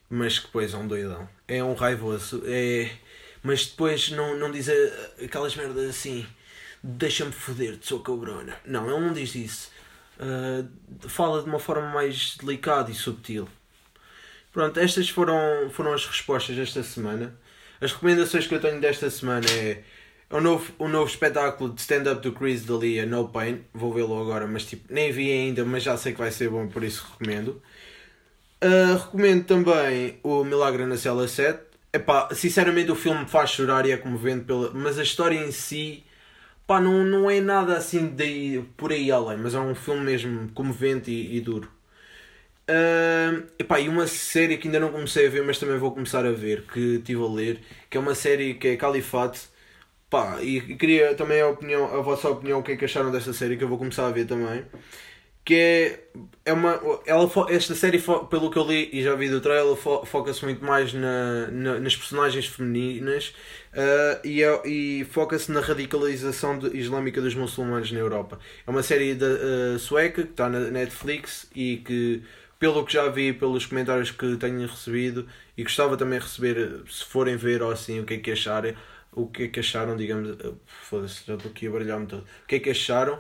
mas 0.07 0.37
que 0.37 0.45
depois 0.45 0.71
é 0.71 0.77
um 0.77 0.87
doidão. 0.87 1.27
É 1.47 1.63
um 1.63 1.73
raivoso, 1.73 2.43
é... 2.45 2.91
mas 3.41 3.65
depois 3.65 4.11
não, 4.11 4.37
não 4.37 4.51
diz 4.51 4.67
aquelas 5.19 5.55
merdas 5.55 5.89
assim, 5.89 6.27
deixa-me 6.83 7.31
foder-te, 7.31 7.87
sou 7.87 8.01
cabrona. 8.01 8.55
Não, 8.67 8.87
ele 8.87 9.03
não 9.03 9.11
diz 9.11 9.33
isso. 9.33 9.71
Ah, 10.19 10.63
fala 11.09 11.41
de 11.41 11.49
uma 11.49 11.57
forma 11.57 11.89
mais 11.89 12.37
delicada 12.37 12.91
e 12.91 12.93
subtil. 12.93 13.49
Pronto, 14.51 14.79
estas 14.79 15.09
foram, 15.09 15.71
foram 15.71 15.91
as 15.91 16.05
respostas 16.05 16.55
desta 16.55 16.83
semana. 16.83 17.35
As 17.81 17.93
recomendações 17.93 18.45
que 18.45 18.53
eu 18.53 18.61
tenho 18.61 18.79
desta 18.79 19.09
semana 19.09 19.47
é 19.49 19.83
o 20.31 20.41
novo, 20.41 20.73
o 20.79 20.87
novo 20.87 21.09
espetáculo 21.09 21.73
de 21.73 21.81
stand-up 21.81 22.21
do 22.21 22.31
Chris 22.33 22.63
D'Elia, 22.65 23.05
No 23.05 23.29
Pain. 23.29 23.63
Vou 23.73 23.93
vê-lo 23.93 24.19
agora, 24.19 24.47
mas 24.47 24.65
tipo, 24.65 24.91
nem 24.93 25.11
vi 25.11 25.31
ainda, 25.31 25.63
mas 25.65 25.83
já 25.83 25.95
sei 25.97 26.13
que 26.13 26.19
vai 26.19 26.31
ser 26.31 26.49
bom, 26.49 26.67
por 26.67 26.83
isso 26.83 27.05
recomendo. 27.11 27.61
Uh, 28.63 28.97
recomendo 28.97 29.45
também 29.45 30.19
o 30.23 30.43
Milagre 30.43 30.85
na 30.85 30.97
Cela 30.97 31.27
7. 31.27 31.61
Epá, 31.91 32.29
sinceramente 32.33 32.91
o 32.91 32.95
filme 32.95 33.25
faz 33.27 33.51
chorar 33.51 33.85
e 33.85 33.91
é 33.91 33.97
comovente, 33.97 34.45
pela... 34.45 34.71
mas 34.73 34.97
a 34.97 35.03
história 35.03 35.37
em 35.37 35.51
si 35.51 36.03
pá, 36.67 36.79
não, 36.79 37.03
não 37.03 37.29
é 37.29 37.39
nada 37.41 37.77
assim 37.77 38.07
de, 38.07 38.63
por 38.77 38.91
aí 38.91 39.11
além, 39.11 39.37
mas 39.37 39.53
é 39.55 39.59
um 39.59 39.75
filme 39.75 40.01
mesmo 40.01 40.49
comovente 40.53 41.11
e, 41.11 41.37
e 41.37 41.41
duro. 41.41 41.69
Uh, 42.69 43.45
epá, 43.59 43.79
e 43.79 43.89
uma 43.89 44.07
série 44.07 44.57
que 44.57 44.67
ainda 44.67 44.79
não 44.79 44.91
comecei 44.91 45.27
a 45.27 45.29
ver, 45.29 45.43
mas 45.43 45.59
também 45.59 45.77
vou 45.77 45.91
começar 45.91 46.25
a 46.25 46.31
ver, 46.31 46.63
que 46.63 46.95
estive 46.95 47.21
a 47.21 47.27
ler, 47.27 47.59
que 47.89 47.97
é 47.97 47.99
uma 47.99 48.15
série 48.15 48.53
que 48.55 48.69
é 48.69 48.77
Califate. 48.77 49.41
Pá, 50.13 50.39
e, 50.43 50.61
queria 50.77 51.15
também 51.15 51.41
a, 51.41 51.47
opinião, 51.47 51.85
a 51.97 52.01
vossa 52.01 52.29
opinião, 52.29 52.59
o 52.59 52.63
que 52.63 52.73
é 52.73 52.77
que 52.77 52.85
acharam 52.85 53.11
desta 53.11 53.33
série, 53.33 53.57
que 53.57 53.63
eu 53.63 53.67
vou 53.67 53.79
começar 53.79 54.05
a 54.07 54.11
ver 54.11 54.27
também. 54.27 54.63
Que 55.45 55.55
é, 55.55 56.07
é 56.45 56.53
uma. 56.53 56.79
Ela, 57.05 57.29
esta 57.49 57.75
série, 57.75 57.99
pelo 58.29 58.51
que 58.51 58.57
eu 58.57 58.65
li 58.67 58.89
e 58.93 59.03
já 59.03 59.15
vi 59.15 59.29
do 59.29 59.41
trailer, 59.41 59.75
fo- 59.75 60.05
foca-se 60.05 60.45
muito 60.45 60.63
mais 60.65 60.93
na, 60.93 61.47
na- 61.51 61.79
nas 61.79 61.95
personagens 61.97 62.47
femininas 62.47 63.33
ah, 63.73 64.21
e, 64.23 64.43
é- 64.43 64.61
e 64.67 65.05
foca-se 65.11 65.51
na 65.51 65.61
radicalização 65.61 66.59
de- 66.59 66.77
islâmica 66.77 67.21
dos 67.21 67.35
muçulmanos 67.35 67.91
na 67.91 67.99
Europa. 67.99 68.39
É 68.67 68.71
uma 68.71 68.83
série 68.83 69.15
da, 69.15 69.27
ah, 69.75 69.79
sueca 69.79 70.23
que 70.23 70.29
está 70.31 70.49
na 70.49 70.59
Netflix 70.71 71.47
e 71.55 71.77
que, 71.77 72.23
pelo 72.59 72.85
que 72.85 72.93
já 72.93 73.09
vi, 73.09 73.33
pelos 73.33 73.65
comentários 73.65 74.11
que 74.11 74.37
tenho 74.37 74.67
recebido 74.67 75.27
e 75.57 75.63
gostava 75.63 75.97
também 75.97 76.19
de 76.19 76.25
receber, 76.25 76.81
se 76.89 77.03
forem 77.05 77.35
ver 77.37 77.61
ou 77.61 77.71
assim, 77.71 77.99
o 77.99 78.05
que 78.05 78.15
é 78.15 78.17
que 78.17 78.31
acharem, 78.31 78.75
o 79.15 79.27
que 79.27 79.43
é 79.43 79.47
que 79.47 79.59
acharam, 79.59 79.95
digamos. 79.95 80.31
ah, 80.43 80.53
Foda-se, 80.65 81.25
já 81.25 81.35
estou 81.35 81.51
aqui 81.51 81.67
a 81.67 81.71
baralhar-me 81.71 82.07
todo. 82.07 82.21
O 82.23 82.47
que 82.47 82.55
é 82.55 82.59
que 82.59 82.69
acharam? 82.69 83.19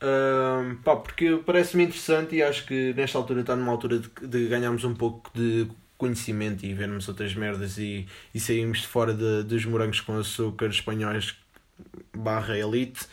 Ahm, 0.00 0.76
pá, 0.84 0.96
porque 0.96 1.40
parece-me 1.46 1.84
interessante 1.84 2.36
e 2.36 2.42
acho 2.42 2.66
que 2.66 2.92
nesta 2.94 3.18
altura 3.18 3.40
está 3.42 3.54
numa 3.56 3.72
altura 3.72 3.98
de, 4.00 4.08
de 4.26 4.48
ganharmos 4.48 4.84
um 4.84 4.94
pouco 4.94 5.30
de 5.34 5.68
conhecimento 5.96 6.66
e 6.66 6.74
vermos 6.74 7.08
outras 7.08 7.34
merdas 7.34 7.78
e, 7.78 8.06
e 8.34 8.40
sairmos 8.40 8.80
de 8.80 8.88
fora 8.88 9.14
de, 9.14 9.44
dos 9.44 9.64
morangos 9.64 10.00
com 10.00 10.18
açúcar 10.18 10.66
espanhóis 10.66 11.36
barra 12.14 12.56
elite, 12.58 13.06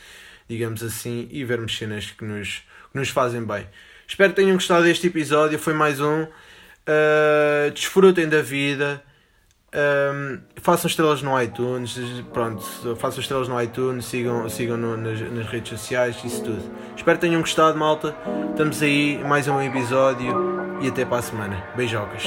digamos 0.48 0.84
assim, 0.84 1.28
e 1.32 1.44
vermos 1.44 1.78
cenas 1.78 2.12
que 2.12 2.24
nos, 2.26 2.64
que 2.92 2.98
nos 2.98 3.10
fazem 3.10 3.44
bem. 3.46 3.68
Espero 4.08 4.32
que 4.34 4.38
tenham 4.42 4.56
gostado 4.56 4.84
deste 4.84 5.08
episódio, 5.08 5.60
foi 5.60 5.74
mais 5.74 6.00
um. 6.00 6.28
Ah, 6.88 7.70
desfrutem 7.74 8.28
da 8.28 8.42
vida. 8.42 9.04
Um, 9.72 10.40
façam 10.62 10.88
estrelas 10.90 11.22
no 11.22 11.40
iTunes, 11.42 11.96
pronto, 12.34 12.62
façam 12.96 13.20
estrelas 13.20 13.48
no 13.48 13.62
iTunes, 13.62 14.06
sigam, 14.06 14.50
sigam 14.50 14.76
no- 14.78 14.98
nas, 14.98 15.20
nas 15.32 15.46
redes 15.48 15.70
sociais, 15.80 16.18
isso 16.24 16.44
tudo. 16.44 16.62
Espero 16.98 17.18
que 17.20 17.28
tenham 17.28 17.40
gostado, 17.42 17.78
malta. 17.78 18.16
Estamos 18.50 18.82
aí, 18.82 19.24
mais 19.24 19.48
um 19.48 19.62
episódio 19.62 20.80
e 20.82 20.88
até 20.88 21.06
para 21.06 21.18
a 21.18 21.22
semana. 21.22 21.64
Beijocas. 21.76 22.24